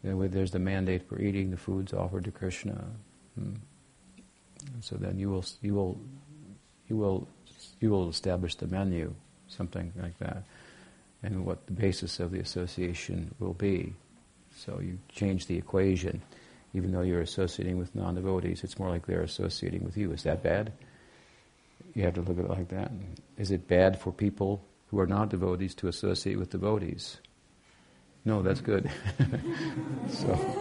[0.04, 2.86] there's the mandate for eating the foods offered to Krishna.
[3.34, 3.56] Hmm.
[4.80, 5.98] so then you will you will
[6.88, 7.28] you will
[7.80, 9.16] you will establish the menu,
[9.48, 10.44] something like that,
[11.24, 13.96] and what the basis of the association will be.
[14.56, 16.22] So you change the equation.
[16.76, 20.12] Even though you're associating with non-devotees, it's more like they're associating with you.
[20.12, 20.72] Is that bad?
[21.96, 22.92] You have to look at it like that.
[23.40, 27.18] Is it bad for people who are not devotees to associate with devotees?
[28.26, 28.92] No, that's good.
[30.10, 30.56] so,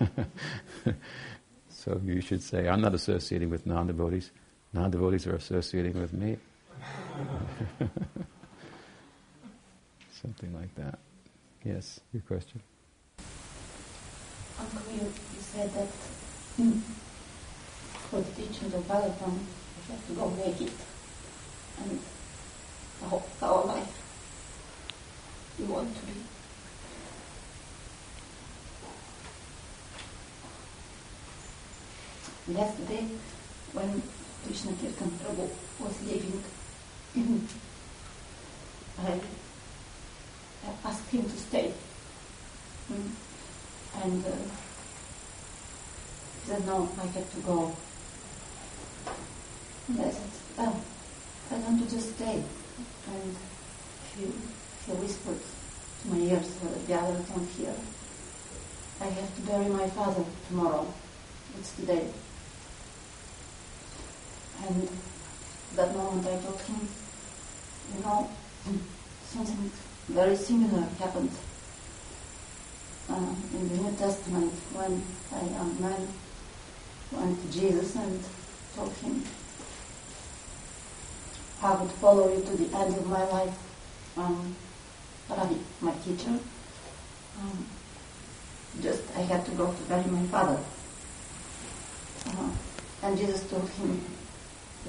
[1.68, 4.32] so you should say, I'm not associating with non-devotees.
[4.72, 6.36] Non-devotees are associating with me.
[10.20, 10.98] Something like that.
[11.64, 12.60] Yes, your question.
[14.58, 15.86] Uncle, you, you said that
[16.60, 16.80] mm,
[18.10, 20.72] for the teaching of Bhagavatam, you have to go naked.
[21.84, 22.00] And
[23.42, 24.02] our life,
[25.58, 26.12] you want to be.
[32.52, 33.08] Yesterday,
[33.72, 34.02] when
[34.44, 35.48] Krishna Kirtan Prabhu
[35.80, 36.42] was leaving,
[38.98, 39.20] I
[40.84, 41.72] asked him to stay.
[42.88, 44.30] And uh,
[46.42, 47.76] he said, no, I have to go.
[49.88, 50.80] And I said, oh,
[51.50, 52.42] I want to just stay.
[53.12, 53.36] And
[54.16, 55.40] he, he whispered
[56.02, 57.74] to my ears so that the others don't hear.
[59.00, 60.86] I have to bury my father tomorrow.
[61.58, 62.08] It's today.
[64.66, 64.88] And
[65.76, 66.88] that moment I told him,
[67.94, 68.30] you know,
[69.26, 69.70] something
[70.08, 71.30] very similar happened
[73.10, 75.02] uh, in the New Testament when
[75.32, 76.08] a young man
[77.12, 78.20] went to Jesus and
[78.74, 79.22] told him,
[81.62, 83.58] I would follow you to the end of my life.
[84.16, 84.54] Um,
[85.80, 86.38] my teacher,
[87.40, 87.66] um,
[88.80, 90.58] just I had to go to bury my father.
[92.26, 92.50] Uh,
[93.02, 94.04] and Jesus told him,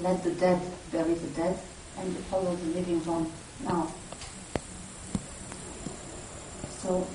[0.00, 0.60] let the dead
[0.92, 1.58] bury the dead
[1.98, 3.30] and you follow the living one
[3.64, 3.92] now.
[6.78, 7.06] So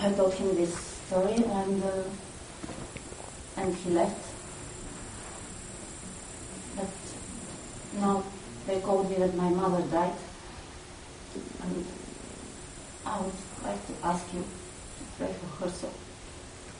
[0.00, 0.74] I told him this
[1.06, 2.02] story, and uh,
[3.58, 4.32] and he left.
[6.76, 6.88] But
[8.00, 8.24] now
[8.66, 10.16] they called me that my mother died,
[11.62, 11.86] and
[13.04, 15.92] I would like to ask you to pray for her soul.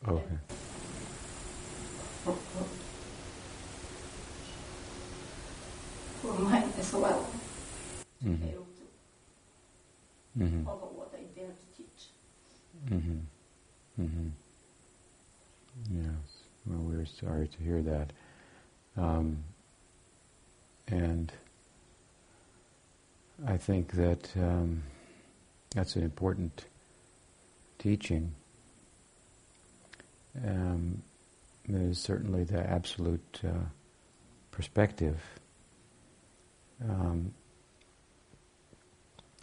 [0.09, 0.23] Okay.
[2.25, 2.65] For, for,
[6.23, 7.27] for mine as well.
[8.25, 8.45] Mm-hmm.
[8.49, 8.83] Able to
[10.39, 10.65] Mm-hmm.
[10.65, 12.09] follow what I dare to teach.
[12.91, 14.03] Mm-hmm.
[14.03, 14.29] Mm-hmm.
[15.97, 16.29] Yes.
[16.67, 18.11] Well, we're sorry to hear that.
[18.99, 19.39] Um,
[20.89, 21.33] and
[23.45, 24.83] I think that um,
[25.75, 26.65] that's an important
[27.79, 28.35] teaching.
[30.43, 31.03] Um,
[31.69, 33.67] there's certainly the absolute uh,
[34.51, 35.21] perspective.
[36.83, 37.35] Um,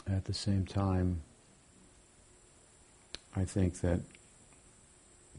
[0.07, 1.21] at the same time,
[3.35, 3.99] I think that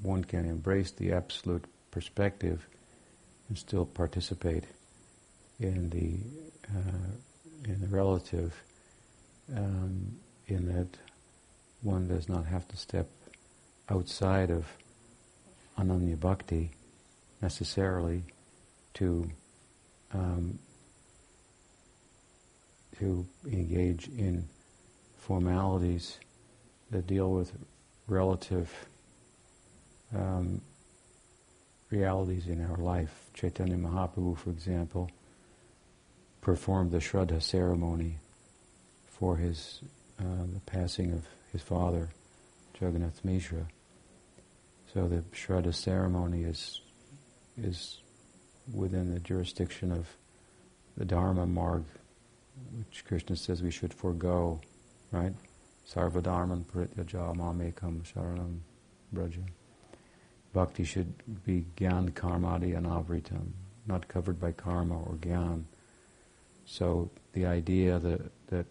[0.02, 2.66] one can embrace the absolute perspective
[3.48, 4.64] and still participate
[5.58, 6.18] in the
[6.70, 7.16] uh,
[7.64, 8.54] in the relative,
[9.56, 10.88] um, in that
[11.82, 13.08] one does not have to step
[13.88, 14.66] outside of
[15.78, 16.70] ananya bhakti
[17.42, 18.22] necessarily
[18.94, 19.30] to
[20.12, 20.58] um,
[22.98, 24.48] to engage in
[25.18, 26.18] formalities
[26.90, 27.52] that deal with
[28.06, 28.70] relative
[30.14, 30.60] um,
[31.90, 33.12] realities in our life.
[33.34, 35.10] Chaitanya Mahaprabhu, for example,
[36.44, 38.18] performed the Shraddha ceremony
[39.06, 39.80] for his
[40.20, 42.10] uh, the passing of his father,
[42.80, 43.66] Jagannath Mishra.
[44.92, 46.82] So the Shraddha ceremony is
[47.56, 47.98] is
[48.72, 50.06] within the jurisdiction of
[50.96, 51.84] the Dharma marg,
[52.76, 54.60] which Krishna says we should forego,
[55.10, 55.32] right?
[55.88, 58.58] Sarvadharman prityaja mamekam sharanam
[59.12, 59.40] braja.
[60.52, 61.12] Bhakti should
[61.44, 63.48] be gyan karmadi anavritam,
[63.86, 65.64] not covered by karma or gyan.
[66.64, 68.66] So the idea that, that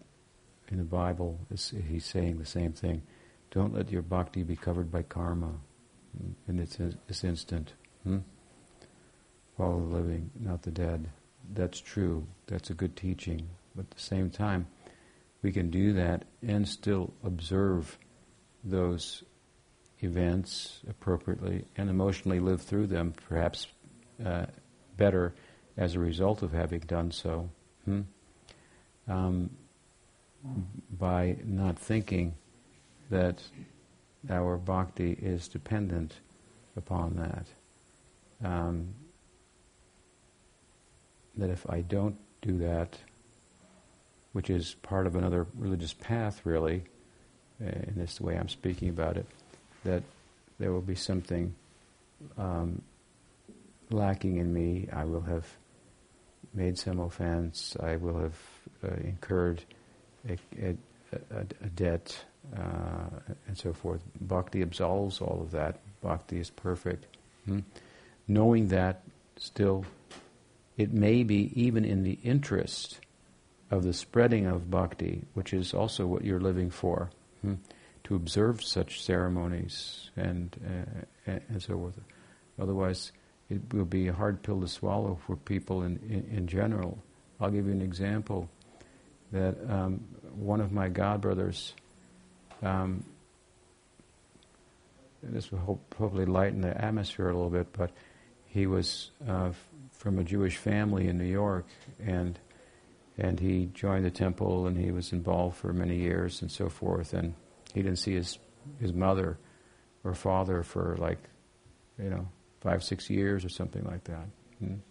[0.68, 3.02] in the Bible is he's saying the same thing.
[3.50, 5.52] Don't let your bhakti be covered by karma.
[6.48, 7.74] in this, this instant.
[8.02, 8.18] Hmm?
[9.56, 11.08] Follow the living, not the dead.
[11.52, 12.26] That's true.
[12.46, 13.48] That's a good teaching.
[13.76, 14.66] But at the same time,
[15.42, 17.98] we can do that and still observe
[18.64, 19.22] those
[20.02, 23.66] events appropriately and emotionally live through them, perhaps
[24.24, 24.46] uh,
[24.96, 25.34] better
[25.76, 27.50] as a result of having done so.
[27.84, 28.00] Hmm?
[29.08, 29.50] Um,
[30.98, 32.34] by not thinking
[33.10, 33.42] that
[34.30, 36.20] our bhakti is dependent
[36.76, 37.46] upon that.
[38.46, 38.94] Um,
[41.36, 42.98] that if I don't do that,
[44.32, 46.84] which is part of another religious path, really,
[47.62, 49.26] uh, in this way I'm speaking about it,
[49.84, 50.02] that
[50.58, 51.54] there will be something
[52.38, 52.82] um,
[53.90, 54.88] lacking in me.
[54.92, 55.46] I will have
[56.54, 57.76] made some offense.
[57.80, 58.38] I will have
[58.82, 59.64] uh, incurred
[60.28, 60.76] a, a,
[61.30, 62.16] a, a debt,
[62.56, 64.02] uh, and so forth.
[64.20, 65.80] Bhakti absolves all of that.
[66.00, 67.06] Bhakti is perfect.
[67.46, 67.60] Hmm?
[68.28, 69.02] Knowing that,
[69.36, 69.84] still,
[70.76, 73.00] it may be even in the interest
[73.70, 77.10] of the spreading of bhakti, which is also what you're living for,
[77.42, 77.54] hmm?
[78.04, 80.56] to observe such ceremonies and,
[81.26, 82.00] uh, and so forth.
[82.58, 83.12] Otherwise,
[83.50, 86.98] it will be a hard pill to swallow for people in, in, in general.
[87.40, 88.48] I'll give you an example
[89.32, 90.00] that um,
[90.34, 91.72] one of my godbrothers,
[92.62, 93.04] um,
[95.22, 97.90] this will hope, hopefully lighten the atmosphere a little bit, but
[98.46, 99.50] he was uh,
[99.92, 101.66] from a Jewish family in New York,
[102.04, 102.38] and
[103.16, 107.14] and he joined the temple, and he was involved for many years and so forth,
[107.14, 107.34] and
[107.72, 108.38] he didn't see his
[108.80, 109.38] his mother
[110.04, 111.18] or father for like,
[111.98, 112.28] you know,
[112.64, 114.26] five six years or something like that.
[114.60, 114.82] And,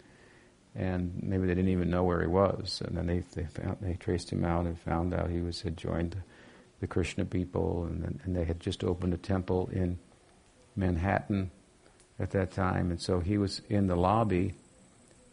[0.76, 2.82] and maybe they didn't even know where he was.
[2.86, 5.76] And then they they, found, they traced him out and found out he was had
[5.76, 6.16] joined
[6.80, 9.98] the Krishna people, and and they had just opened a temple in
[10.76, 11.52] Manhattan
[12.20, 14.54] at that time, and so he was in the lobby,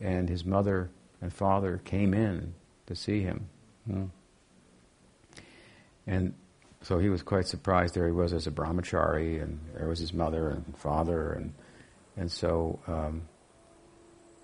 [0.01, 2.55] and his mother and father came in
[2.87, 3.49] to see him,
[3.85, 4.05] hmm.
[6.07, 6.35] and
[6.83, 7.95] so he was quite surprised.
[7.95, 11.53] There he was as a brahmachari, and there was his mother and father, and
[12.21, 12.79] and so.
[12.87, 13.23] Um,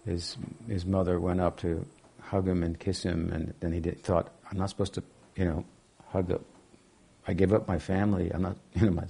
[0.06, 0.36] his
[0.68, 1.84] his mother went up to
[2.20, 5.02] hug him and kiss him, and then he did, thought, I'm not supposed to,
[5.36, 5.64] you know,
[6.08, 6.42] hug up.
[7.26, 8.30] I gave up my family.
[8.32, 9.04] I'm not, you know, my,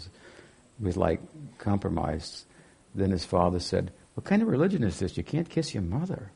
[0.80, 1.20] was like
[1.58, 2.44] compromised.
[2.94, 5.16] Then his father said, "What kind of religion is this?
[5.16, 6.30] You can't kiss your mother."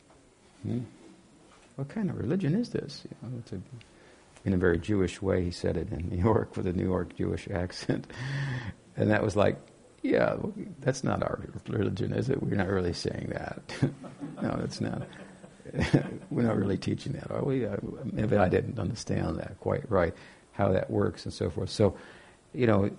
[0.63, 0.81] Hmm?
[1.77, 3.07] What kind of religion is this?
[3.09, 6.67] You know, a, in a very Jewish way, he said it in New York with
[6.67, 8.07] a New York Jewish accent,
[8.97, 9.57] and that was like,
[10.03, 10.37] yeah,
[10.81, 12.43] that's not our religion, is it?
[12.43, 13.63] We're not really saying that.
[14.43, 15.03] no, it's not.
[16.31, 17.67] We're not really teaching that, are we?
[18.05, 20.15] Maybe I didn't understand that quite right,
[20.53, 21.71] how that works and so forth.
[21.71, 21.97] So,
[22.53, 22.91] you know,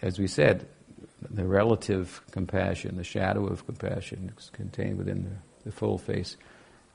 [0.00, 0.66] as we said,
[1.30, 6.36] the relative compassion, the shadow of compassion is contained within the, the full face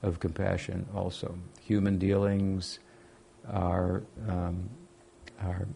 [0.01, 1.37] of compassion also.
[1.61, 2.79] Human dealings
[3.47, 4.69] are, um,
[5.41, 5.67] are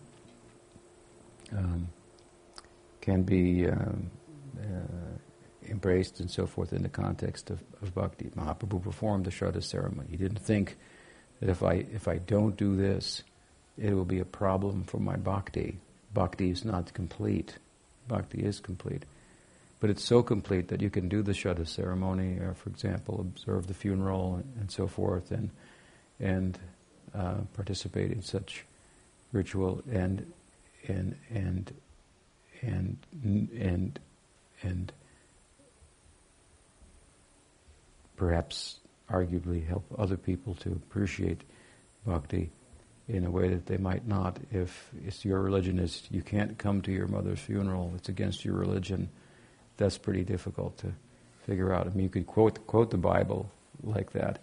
[1.56, 1.90] um,
[3.04, 4.10] can be um,
[4.58, 8.32] uh, embraced and so forth in the context of, of bhakti.
[8.38, 10.08] Mahaprabhu performed the Shraddha ceremony.
[10.10, 10.78] He didn't think
[11.42, 13.22] that if I, if I don't do this,
[13.78, 15.80] it will be a problem for my bhakti.
[16.14, 17.58] Bhakti is not complete.
[18.08, 19.04] Bhakti is complete.
[19.82, 23.68] But it's so complete that you can do the Shraddha ceremony, or for example, observe
[23.68, 25.50] the funeral and, and so forth, and,
[26.22, 26.58] and
[27.14, 28.64] uh, participate in such
[29.34, 30.32] ritual and,
[30.88, 31.74] and, and
[32.66, 34.00] and and
[34.62, 34.92] and
[38.16, 38.80] perhaps
[39.10, 41.42] arguably help other people to appreciate
[42.06, 42.52] bhakti
[43.08, 44.40] in a way that they might not.
[44.52, 48.56] If it's your religion is you can't come to your mother's funeral it's against your
[48.56, 49.10] religion
[49.78, 50.94] that's pretty difficult to
[51.46, 51.88] figure out.
[51.88, 53.52] I mean you could quote quote the bible
[53.84, 54.40] like that.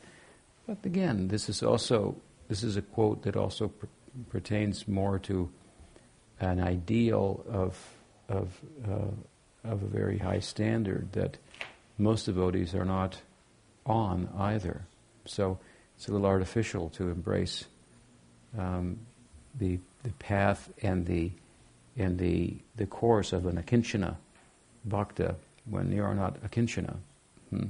[0.67, 2.17] But again this is also
[2.49, 3.89] this is a quote that also per-
[4.29, 5.49] pertains more to
[6.41, 7.79] an ideal of
[8.31, 11.37] of, uh, of a very high standard that
[11.99, 13.21] most devotees are not
[13.85, 14.83] on either.
[15.27, 15.59] So
[15.97, 17.67] it's a little artificial to embrace
[18.57, 18.99] um,
[19.59, 21.33] the, the path and the,
[21.97, 24.17] and the, the course of an akinchana
[24.85, 25.35] bhakta
[25.69, 26.97] when you are not akinchana.
[27.51, 27.65] Hmm.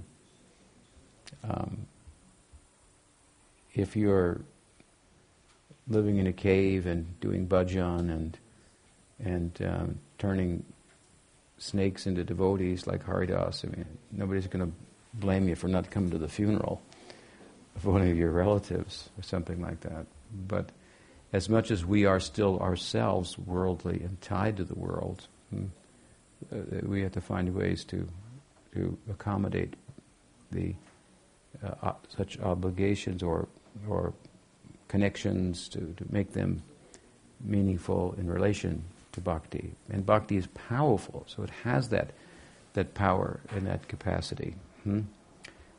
[1.43, 1.87] Um,
[3.74, 4.41] if you're
[5.89, 8.39] living in a cave and doing bhajan and
[9.25, 10.65] and um, turning
[11.59, 13.65] snakes into devotees like Haridas.
[13.65, 14.73] I mean, nobody's going to
[15.15, 16.81] blame you for not coming to the funeral
[17.77, 20.07] of one of your relatives or something like that.
[20.49, 20.71] But
[21.33, 25.67] as much as we are still ourselves worldly and tied to the world, hmm,
[26.53, 28.09] uh, we have to find ways to
[28.75, 29.75] to accommodate
[30.53, 30.75] the
[31.65, 33.49] uh, such obligations or
[33.89, 34.15] or
[34.89, 36.63] connections to, to make them
[37.41, 39.74] meaningful in relation to bhakti.
[39.91, 42.12] And bhakti is powerful, so it has that
[42.74, 44.55] that power and that capacity.
[44.85, 45.01] Hmm?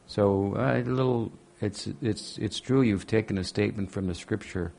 [0.05, 1.31] So uh, a little,
[1.61, 2.81] it's it's it's true.
[2.81, 4.73] You've taken a statement from the scripture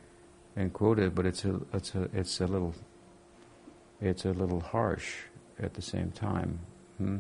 [0.57, 2.75] and quoted, but it's a it's a it's a little
[4.01, 5.15] it's a little harsh
[5.59, 6.59] at the same time.
[6.99, 7.19] Hmm?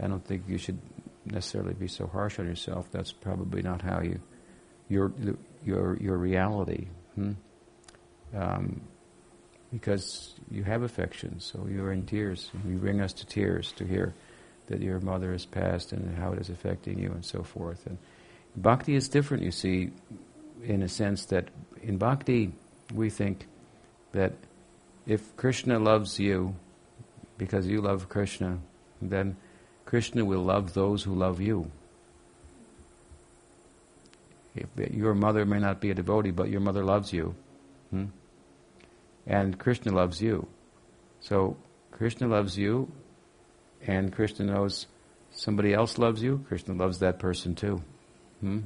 [0.00, 0.78] I don't think you should
[1.24, 2.90] necessarily be so harsh on yourself.
[2.90, 4.20] That's probably not how you
[4.88, 5.12] your
[5.64, 6.88] your your reality.
[7.14, 7.32] Hmm?
[8.34, 8.80] Um,
[9.72, 12.50] because you have affection, so you're in tears.
[12.68, 14.14] You bring us to tears to hear
[14.66, 17.86] that your mother has passed and how it is affecting you and so forth.
[17.86, 17.98] And
[18.54, 19.90] bhakti is different, you see,
[20.62, 21.48] in a sense that
[21.82, 22.52] in bhakti
[22.94, 23.46] we think
[24.12, 24.34] that
[25.06, 26.54] if Krishna loves you
[27.38, 28.58] because you love Krishna,
[29.00, 29.36] then
[29.84, 31.70] Krishna will love those who love you.
[34.54, 37.34] If your mother may not be a devotee, but your mother loves you.
[37.90, 38.06] Hmm?
[39.26, 40.48] And Krishna loves you.
[41.20, 41.56] So
[41.90, 42.90] Krishna loves you,
[43.86, 44.86] and Krishna knows
[45.30, 46.44] somebody else loves you.
[46.48, 47.82] Krishna loves that person too.
[48.40, 48.60] Hmm?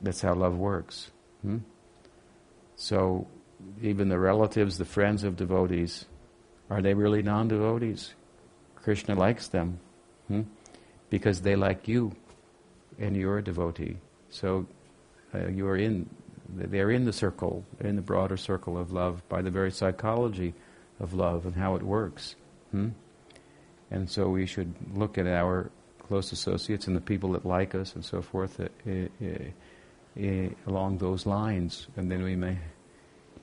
[0.00, 1.10] That's how love works.
[1.42, 1.58] Hmm?
[2.76, 3.26] So
[3.82, 6.06] even the relatives, the friends of devotees,
[6.70, 8.14] are they really non devotees?
[8.76, 9.80] Krishna likes them
[10.28, 10.42] hmm?
[11.10, 12.12] because they like you
[12.98, 13.96] and you're a devotee.
[14.30, 14.66] So
[15.34, 16.08] uh, you are in,
[16.54, 20.54] they're in the circle, in the broader circle of love by the very psychology
[20.98, 22.36] of love and how it works.
[22.70, 22.90] Hmm?
[23.90, 25.70] And so we should look at our
[26.06, 30.98] close associates and the people that like us and so forth uh, uh, uh, along
[30.98, 32.58] those lines, and then we may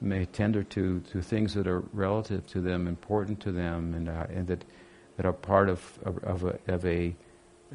[0.02, 4.26] may tender to, to things that are relative to them, important to them, and, uh,
[4.30, 4.64] and that,
[5.16, 7.16] that are part of, of, of a, of a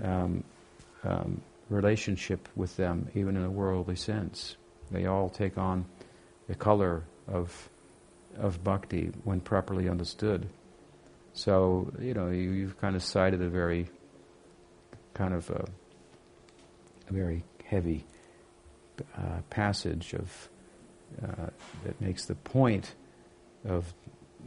[0.02, 0.44] um,
[1.04, 4.56] um, relationship with them, even in a worldly sense.
[4.92, 5.86] They all take on
[6.48, 7.68] the color of,
[8.36, 10.48] of bhakti when properly understood.
[11.34, 13.88] So, you know, you, you've kind of cited a very
[15.14, 15.64] kind of a,
[17.08, 18.04] a very heavy
[19.16, 20.48] uh, passage of
[21.22, 21.46] uh,
[21.84, 22.94] that makes the point
[23.64, 23.92] of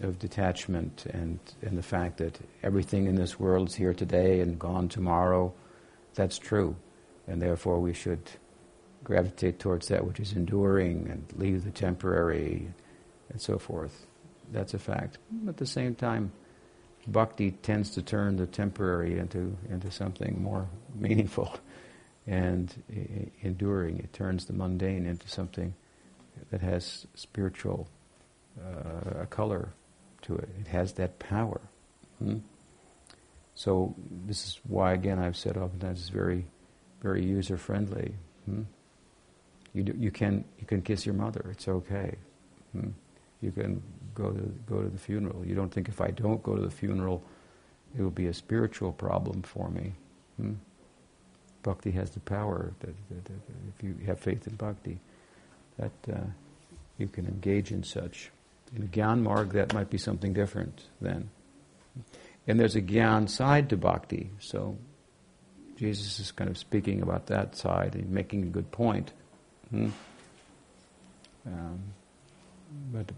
[0.02, 4.60] of detachment and and the fact that everything in this world is here today and
[4.60, 5.54] gone tomorrow.
[6.16, 6.76] That's true,
[7.28, 8.30] and therefore we should
[9.06, 12.68] gravitate towards that which is enduring and leave the temporary
[13.30, 14.06] and so forth.
[14.52, 15.18] That's a fact.
[15.48, 16.34] At the same time,
[17.08, 21.58] bhakti tends to turn the temporary into into something more meaningful
[22.28, 22.74] and
[23.42, 24.00] enduring.
[24.00, 25.74] It turns the mundane into something
[26.52, 27.88] that has spiritual
[28.60, 29.70] uh, color
[30.24, 30.50] to it.
[30.60, 31.62] It has that power.
[32.20, 32.38] Hmm?
[33.54, 33.96] So
[34.26, 36.46] this is why, again, I've said oftentimes it's very,
[37.02, 38.16] very user friendly.
[38.46, 38.64] Hmm?
[39.76, 41.46] You do, you can you can kiss your mother.
[41.52, 42.16] It's okay.
[42.72, 42.92] Hmm?
[43.42, 43.84] You can
[44.16, 45.46] go to go to the funeral.
[45.46, 47.22] You don't think if I don't go to the funeral,
[47.98, 49.92] it will be a spiritual problem for me.
[50.38, 50.54] Hmm?
[51.62, 52.72] Bhakti has the power.
[52.80, 53.34] That, that, that,
[53.76, 55.02] if you have faith in bhakti,
[55.78, 56.20] that uh,
[56.98, 58.32] you can engage in such.
[58.74, 61.30] In a Gyan Marg, that might be something different then.
[62.48, 64.78] And there's a Gyan side to bhakti, so
[65.76, 69.12] Jesus is kind of speaking about that side and making a good point.
[69.70, 69.90] Hmm?
[71.46, 71.80] Um,
[72.92, 73.12] but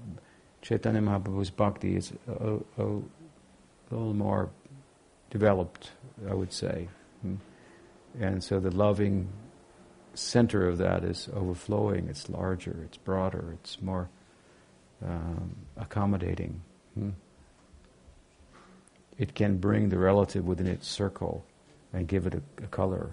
[0.62, 3.02] Chaitanya Mahaprabhu's bhakti is a, a, a,
[3.90, 4.50] little more
[5.30, 5.92] developed,
[6.30, 6.90] I would say.
[7.22, 7.36] Hmm?
[8.20, 9.30] And so the loving
[10.14, 14.10] center of that is overflowing, it's larger, it's broader, it's more
[15.06, 16.62] um, accommodating.
[16.96, 17.10] Hmm?
[19.18, 21.46] It can bring the relative within its circle
[21.94, 23.12] and give it a, a, color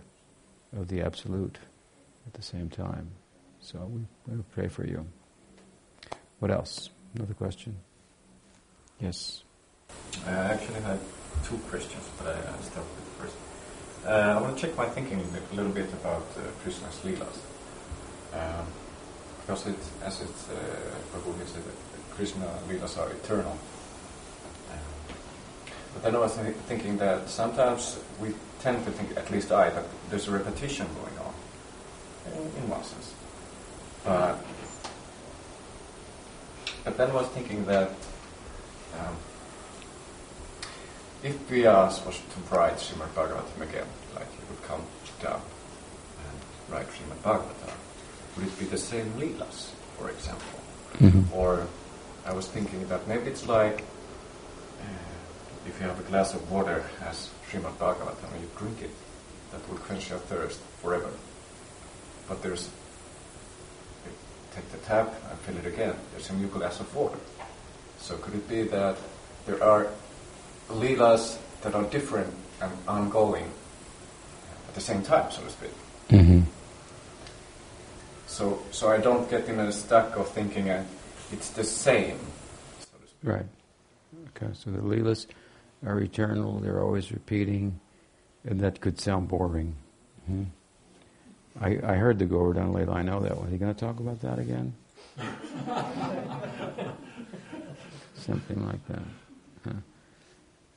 [0.77, 1.59] of the absolute
[2.27, 3.11] at the same time.
[3.65, 3.78] So
[4.28, 5.07] we, pray for you.
[6.39, 6.91] What else?
[7.15, 7.74] Another question?
[9.01, 9.43] Yes.
[10.27, 10.99] I actually had
[11.45, 13.36] two questions, but I, I'll start with the first.
[14.05, 17.39] Uh, I want to check my thinking a little bit about uh, Krishna's Leelas.
[18.35, 18.66] Um,
[19.41, 20.55] because it, as it's uh,
[21.15, 21.62] Prabhu said,
[22.11, 23.53] Krishna Leelas are eternal.
[24.73, 24.78] Um,
[25.95, 29.70] but then I was th- thinking that sometimes we tend to think, at least I,
[29.70, 31.35] that there's a repetition going on,
[32.35, 33.15] in, in one sense.
[34.05, 34.39] But,
[36.85, 37.89] but then I was thinking that
[39.01, 39.17] um,
[41.23, 44.83] if Vyas was to write Srimad Bhagavatam again, like he would come
[45.23, 47.73] down and write Srimad Bhagavatam,
[48.37, 50.61] would it be the same Leelas, for example?
[50.99, 51.33] Mm-hmm.
[51.35, 51.67] Or
[52.27, 53.83] I was thinking that maybe it's like
[54.81, 58.91] uh, if you have a glass of water as Srimad Bhagavatam and you drink it,
[59.51, 61.11] that will quench your thirst forever.
[62.29, 62.69] But there's,
[64.55, 67.19] take the tap and fill it again, there's a new glass of water.
[67.99, 68.97] So could it be that
[69.47, 69.89] there are
[70.69, 73.51] leelas that are different and ongoing
[74.69, 75.71] at the same time, so to speak?
[76.09, 76.41] Mm-hmm.
[78.27, 80.85] So, so I don't get in a stack of thinking uh,
[81.33, 82.19] it's the same,
[82.81, 83.19] so to speak.
[83.23, 83.47] Right.
[84.37, 85.27] Okay, so the Leelas
[85.87, 87.81] are eternal, they're always repeating,
[88.45, 89.75] and that could sound boring.
[90.27, 90.45] Hmm?
[91.61, 93.49] I, I heard the Govardhan Leela, I know that one.
[93.49, 94.75] Are you going to talk about that again?
[98.17, 99.03] Something like that.
[99.65, 99.73] Huh.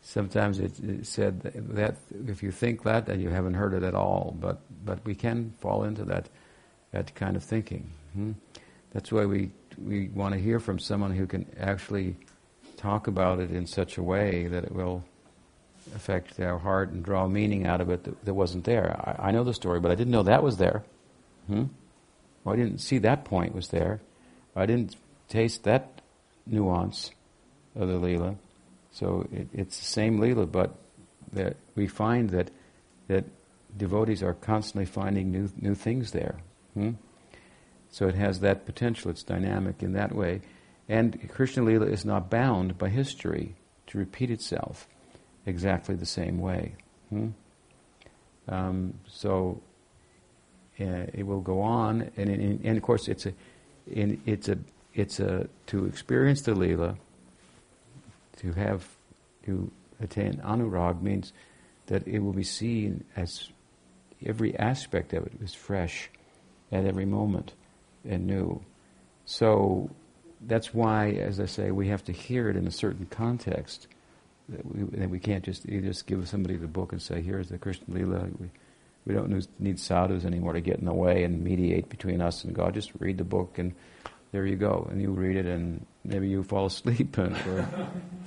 [0.01, 1.95] Sometimes it, it said that, that
[2.27, 4.35] if you think that, then you haven't heard it at all.
[4.39, 6.29] But but we can fall into that
[6.91, 7.89] that kind of thinking.
[8.13, 8.31] Hmm?
[8.91, 12.15] That's why we we want to hear from someone who can actually
[12.77, 15.03] talk about it in such a way that it will
[15.95, 18.95] affect our heart and draw meaning out of it that, that wasn't there.
[18.99, 20.83] I, I, know the story, but I didn't know that was there.
[21.47, 21.65] Hmm?
[22.43, 24.01] Well, I didn't see that point was there.
[24.55, 24.95] I didn't
[25.29, 26.01] taste that
[26.45, 27.11] nuance
[27.75, 28.37] of the Leela.
[28.91, 30.75] So it, it's the same Leela, but
[31.33, 32.49] that we find that
[33.07, 33.25] that
[33.75, 36.37] devotees are constantly finding new new things there.
[36.73, 36.91] Hmm?
[37.89, 39.11] So it has that potential.
[39.11, 40.41] It's dynamic in that way.
[40.89, 43.55] And Krishna Leela is not bound by history
[43.87, 44.87] to repeat itself
[45.47, 46.75] exactly the same way.
[47.09, 47.29] Hmm?
[48.47, 49.61] Um, so
[50.79, 53.33] uh, it will go on, and, and, and of course it's a,
[53.87, 54.57] it's a,
[54.93, 56.95] it's a to experience the lila,
[58.37, 58.87] to have,
[59.45, 61.33] to attain anurag means
[61.87, 63.49] that it will be seen as
[64.25, 66.09] every aspect of it is fresh
[66.71, 67.53] at every moment
[68.07, 68.61] and new.
[69.25, 69.89] So
[70.41, 73.87] that's why, as I say, we have to hear it in a certain context.
[74.49, 77.57] That we, that we can't just just give somebody the book and say, "Here's the
[77.57, 78.49] Krishna Lila." We,
[79.05, 82.53] we don't need sadhus anymore to get in the way and mediate between us and
[82.53, 82.73] God.
[82.73, 83.73] Just read the book, and
[84.31, 84.87] there you go.
[84.91, 87.67] And you read it, and maybe you fall asleep, and, or,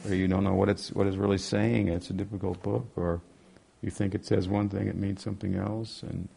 [0.07, 1.89] or you don't know what it's what it's really saying.
[1.89, 3.21] It's a difficult book, or
[3.83, 6.29] you think it says one thing, it means something else, and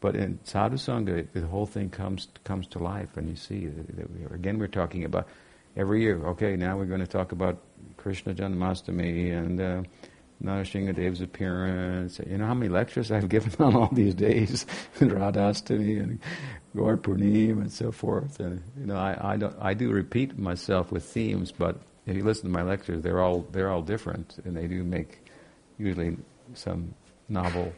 [0.00, 4.10] but in sadhu sangha, the whole thing comes comes to life, and you see that
[4.10, 5.28] we are, again we're talking about
[5.76, 6.24] every year.
[6.28, 7.58] Okay, now we're going to talk about
[8.00, 12.18] Krishna Janmastami and uh, Dev's appearance.
[12.26, 14.64] You know how many lectures I've given on all these days,
[14.98, 16.18] Radhastami and
[16.74, 18.40] Gaur Purnim and so forth.
[18.40, 22.44] And you know, I I, I do repeat myself with themes, but if you listen
[22.44, 25.22] to my lectures, they're all they're all different, and they do make
[25.78, 26.16] usually
[26.54, 26.94] some
[27.28, 27.72] novel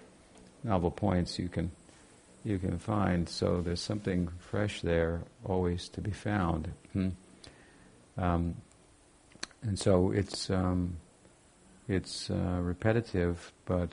[0.62, 1.72] novel points you can
[2.44, 3.28] you can find.
[3.28, 6.72] So there's something fresh there always to be found.
[6.92, 7.08] Hmm.
[8.16, 8.54] Um,
[9.62, 10.96] and so it's um,
[11.88, 13.90] it's uh, repetitive, but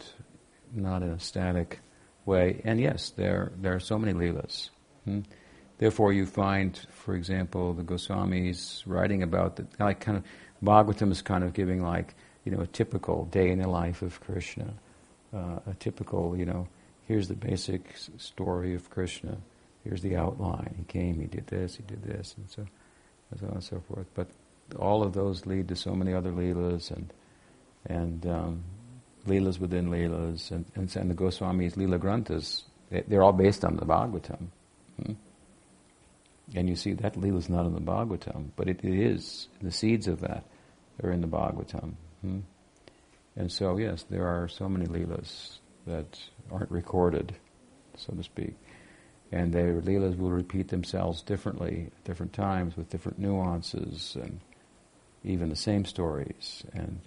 [0.73, 1.79] not in a static
[2.25, 2.61] way.
[2.63, 4.69] And yes, there there are so many leelas.
[5.05, 5.21] Hmm.
[5.77, 10.23] Therefore, you find, for example, the Goswamis writing about the like kind of
[10.63, 12.15] Bhagavatam is kind of giving like
[12.45, 14.73] you know a typical day in the life of Krishna,
[15.33, 16.67] uh, a typical you know
[17.07, 19.37] here's the basic story of Krishna.
[19.83, 20.75] Here's the outline.
[20.77, 22.65] He came, he did this, he did this, and so,
[23.31, 24.07] and so on and so forth.
[24.13, 24.27] But
[24.75, 27.13] all of those lead to so many other leelas and
[27.85, 28.63] and um,
[29.25, 32.63] leelas within leelas, and, and, and the Goswami's Leela Granthas.
[32.89, 34.47] They're all based on the Bhagavatam.
[35.03, 35.13] Hmm?
[36.55, 39.47] And you see that Leela is not in the Bhagavatam, but it, it is.
[39.61, 40.43] The seeds of that
[41.03, 41.93] are in the Bhagavatam.
[42.21, 42.39] Hmm?
[43.35, 46.19] And so, yes, there are so many Leelas that
[46.51, 47.35] aren't recorded,
[47.95, 48.55] so to speak.
[49.31, 54.39] And their leelas will repeat themselves differently at different times with different nuances and
[55.23, 56.63] even the same stories.
[56.73, 57.01] And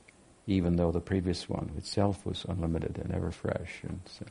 [0.46, 3.80] even though the previous one itself was unlimited and ever fresh.
[3.82, 4.24] And so,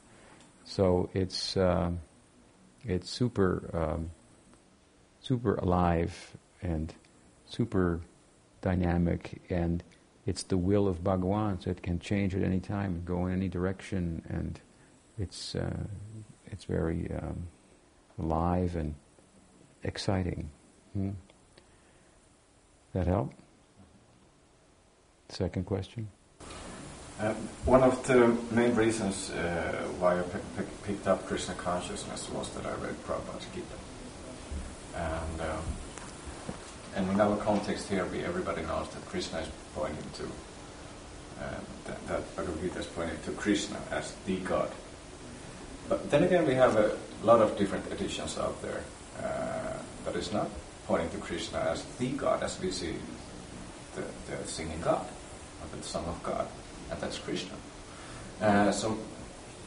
[0.66, 1.92] so it's, uh,
[2.84, 4.12] it's super, um,
[5.22, 6.94] super alive and
[7.46, 8.02] super
[8.62, 9.84] dynamic and
[10.26, 13.48] it's the will of Bhagawan, so it can change at any time go in any
[13.48, 14.60] direction and
[15.18, 15.84] it's uh,
[16.46, 17.48] it's very um,
[18.20, 18.96] alive and
[19.84, 20.50] exciting.
[20.94, 21.12] Hmm?
[22.94, 23.34] That help?
[25.32, 26.10] Second question.
[27.18, 27.34] Uh,
[27.64, 30.24] one of the main reasons uh, why I
[30.84, 33.78] picked up Krishna consciousness was that I read Prabhupada's Gita.
[34.98, 35.64] And, um,
[36.98, 40.24] and in our context here, we, everybody knows that Krishna is pointing to,
[41.42, 44.70] uh, that, that Bhagavad Gita is pointing to Krishna as the God.
[45.88, 48.84] But then again, we have a lot of different editions out there
[49.24, 50.50] uh, that is not
[50.88, 52.96] pointing to Krishna as the God, as we see
[53.96, 55.06] the, the singing God.
[55.72, 56.48] The Son of God,
[56.90, 57.54] and that's Krishna.
[58.42, 58.98] Uh, so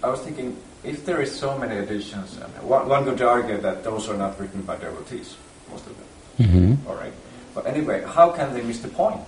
[0.02, 3.84] I was thinking, if there is so many editions, and one, one could argue that
[3.84, 5.36] those are not written by devotees,
[5.70, 6.46] most of them.
[6.46, 6.88] Mm-hmm.
[6.88, 7.12] All right.
[7.54, 9.20] But anyway, how can they miss the point?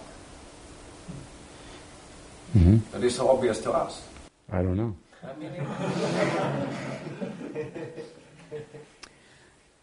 [2.56, 2.78] Mm-hmm.
[2.93, 4.02] That is so obvious to us.
[4.51, 4.97] I don't know.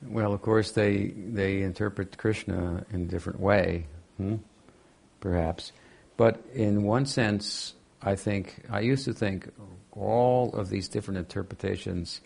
[0.08, 3.86] Well, of course, they they interpret Krishna in a different way,
[4.18, 4.36] hmm?
[5.20, 5.72] perhaps.
[6.18, 9.52] But in one sense, I think I used to think
[9.92, 12.22] all of these different interpretations.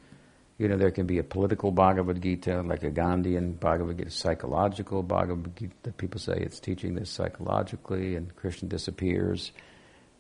[0.57, 5.03] You know, there can be a political Bhagavad Gita, like a Gandhian Bhagavad Gita, psychological
[5.03, 5.91] Bhagavad Gita.
[5.97, 9.51] People say it's teaching this psychologically, and Krishna disappears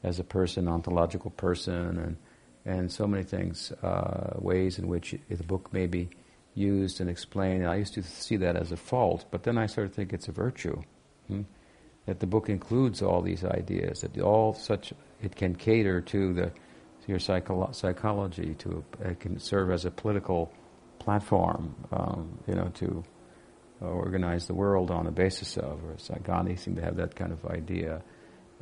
[0.03, 2.17] as a person, ontological person, and
[2.65, 6.09] and so many things, uh, ways in which the book may be
[6.53, 7.65] used and explained.
[7.65, 10.27] I used to see that as a fault, but then I started to think it's
[10.27, 10.81] a virtue.
[11.27, 11.43] Hmm?
[12.07, 16.45] That the book includes all these ideas, that all such, it can cater to the
[16.45, 20.51] to your psycholo- psychology, to it can serve as a political
[20.99, 23.03] platform, um, you know, to
[23.81, 27.45] organize the world on the basis of, or Gandhi seemed to have that kind of
[27.45, 28.01] idea.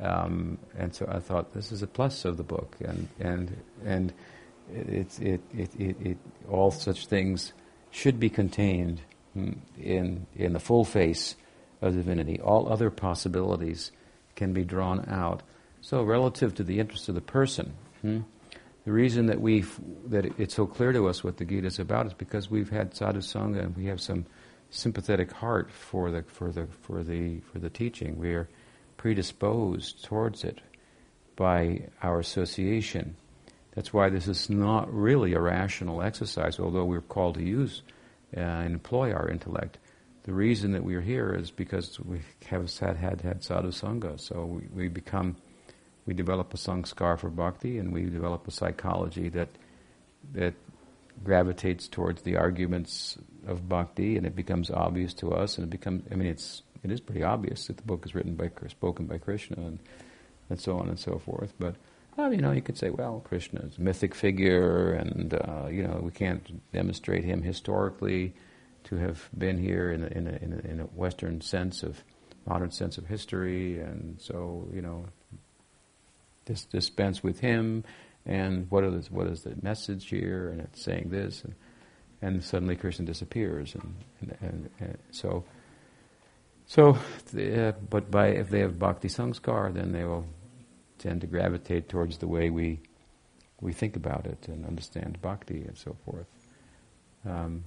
[0.00, 4.12] Um, and so I thought this is a plus of the book, and and and
[4.72, 6.18] it it it, it, it
[6.50, 7.52] all such things
[7.90, 9.00] should be contained
[9.34, 11.36] in, in the full face
[11.80, 12.40] of divinity.
[12.40, 13.92] All other possibilities
[14.34, 15.42] can be drawn out.
[15.80, 18.20] So, relative to the interest of the person, hmm,
[18.84, 19.64] the reason that we
[20.06, 22.94] that it's so clear to us what the Gita is about is because we've had
[22.94, 24.26] sadhu sangha and we have some
[24.70, 28.18] sympathetic heart for the for the for the for the teaching.
[28.18, 28.48] We are
[28.96, 30.60] predisposed towards it
[31.34, 33.16] by our association.
[33.74, 37.82] That's why this is not really a rational exercise, although we're called to use
[38.36, 39.78] uh, and employ our intellect.
[40.26, 44.18] The reason that we're here is because we have had had, had sadhu sangha.
[44.18, 45.36] So we, we become,
[46.04, 49.48] we develop a sanskar for bhakti, and we develop a psychology that
[50.32, 50.54] that
[51.22, 53.16] gravitates towards the arguments
[53.46, 55.58] of bhakti, and it becomes obvious to us.
[55.58, 58.34] And it becomes, I mean, it's it is pretty obvious that the book is written
[58.34, 59.78] by spoken by Krishna, and
[60.50, 61.54] and so on and so forth.
[61.60, 61.76] But
[62.16, 65.84] well, you know, you could say, well, Krishna is a mythic figure, and uh, you
[65.84, 68.34] know, we can't demonstrate him historically
[68.86, 72.02] to have been here in a, in, a, in, a, in a Western sense of
[72.46, 75.06] modern sense of history, and so you know,
[76.44, 77.84] dis- dispense with him.
[78.24, 80.48] And what is what is the message here?
[80.50, 81.54] And it's saying this, and,
[82.22, 85.44] and suddenly Krishna disappears, and, and, and, and so.
[86.68, 86.98] So,
[87.38, 90.26] uh, but by if they have bhakti sanskar, then they will
[90.98, 92.80] tend to gravitate towards the way we
[93.60, 96.26] we think about it and understand bhakti and so forth.
[97.24, 97.64] Um,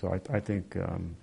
[0.00, 1.16] so I, I think um,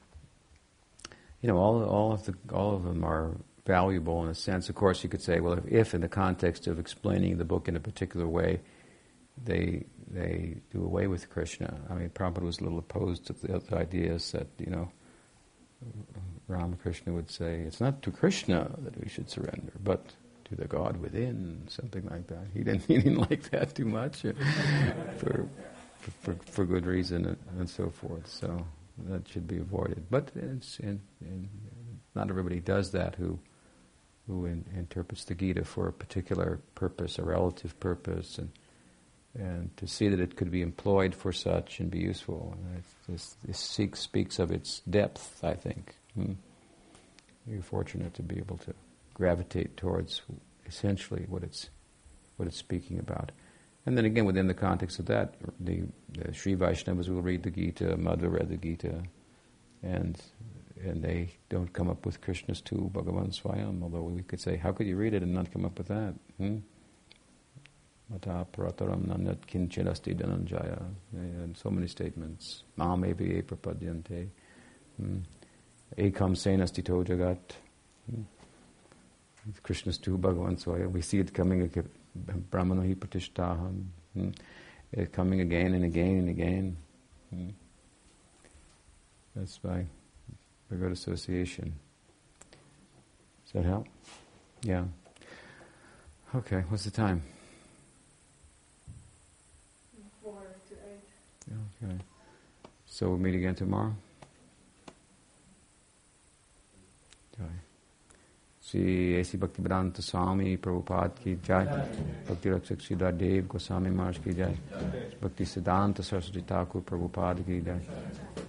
[1.41, 3.35] you know all all of the all of them are
[3.65, 4.69] valuable in a sense.
[4.69, 7.67] Of course, you could say, well, if, if in the context of explaining the book
[7.67, 8.61] in a particular way,
[9.43, 11.79] they they do away with Krishna.
[11.89, 14.91] I mean, Prabhupada was a little opposed to the, the ideas that you know
[16.47, 20.97] Ramakrishna would say, it's not to Krishna that we should surrender, but to the God
[20.97, 22.45] within, something like that.
[22.53, 24.33] He didn't, he didn't like that too much uh,
[25.17, 25.47] for,
[26.21, 28.27] for, for good reason and, and, so forth.
[28.27, 28.65] So
[29.09, 30.05] that should be avoided.
[30.09, 30.79] But it's
[32.15, 33.39] not everybody does that who
[34.27, 38.49] who in, interprets the Gita for a particular purpose, a relative purpose, and
[39.37, 42.57] and to see that it could be employed for such and be useful.
[43.07, 45.95] This, this speaks of its depth, I think.
[46.15, 46.33] Hmm.
[47.45, 48.73] You're fortunate to be able to
[49.13, 50.21] gravitate towards
[50.65, 51.69] essentially what it's
[52.37, 53.31] what it's speaking about.
[53.87, 57.49] And then again, within the context of that, the, the Sri Vaishnavas will read the
[57.49, 59.01] Gita, Madhva read the Gita,
[59.81, 60.21] and
[60.83, 64.73] and they don't come up with Krishna's tu, Bhagavan Swayam, although we could say, how
[64.73, 66.13] could you read it and not come up with that?
[66.37, 66.57] Hmm?
[68.09, 69.07] Mata prataram
[69.47, 70.11] kinchinasti.
[71.13, 72.63] And so many statements.
[72.77, 74.27] Mamevi prapadyante.
[74.97, 75.19] Hmm.
[75.97, 77.39] Ekam senasti to jagat.
[78.11, 78.23] Hmm.
[79.63, 80.91] Krishna's tu Bhagavan Swaya.
[80.91, 81.71] We see it coming,
[82.25, 83.85] Brahmano hi pratishtaham.
[84.13, 84.29] Hmm.
[84.91, 86.77] It's coming again and again and again.
[87.29, 87.49] Hmm.
[89.35, 89.85] That's by,
[90.69, 91.73] good association.
[93.45, 93.87] Does that help?
[94.63, 94.85] Yeah.
[96.35, 97.21] Okay, what's the time?
[100.23, 101.53] Four to eight.
[101.83, 101.97] Okay.
[102.87, 103.95] So we'll meet again tomorrow?
[107.37, 107.45] Jai.
[108.67, 109.37] Sri A.C.
[109.37, 111.63] Bhaktivedanta Swami Prabhupada ki Jai.
[112.27, 114.59] Bhakti Rakshak Sridhar Dev Goswami Maharaj ki Jai.
[115.21, 117.79] Bhakti Siddhanta Saraswati Thakur Prabhupada ki Jai.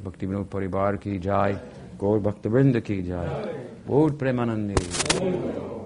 [0.02, 1.56] Bhakti Vinod Paribar ki Jai.
[1.96, 3.28] Gaur Bhakta Vrinda ki Jai.
[3.86, 5.77] Gaur Premanande.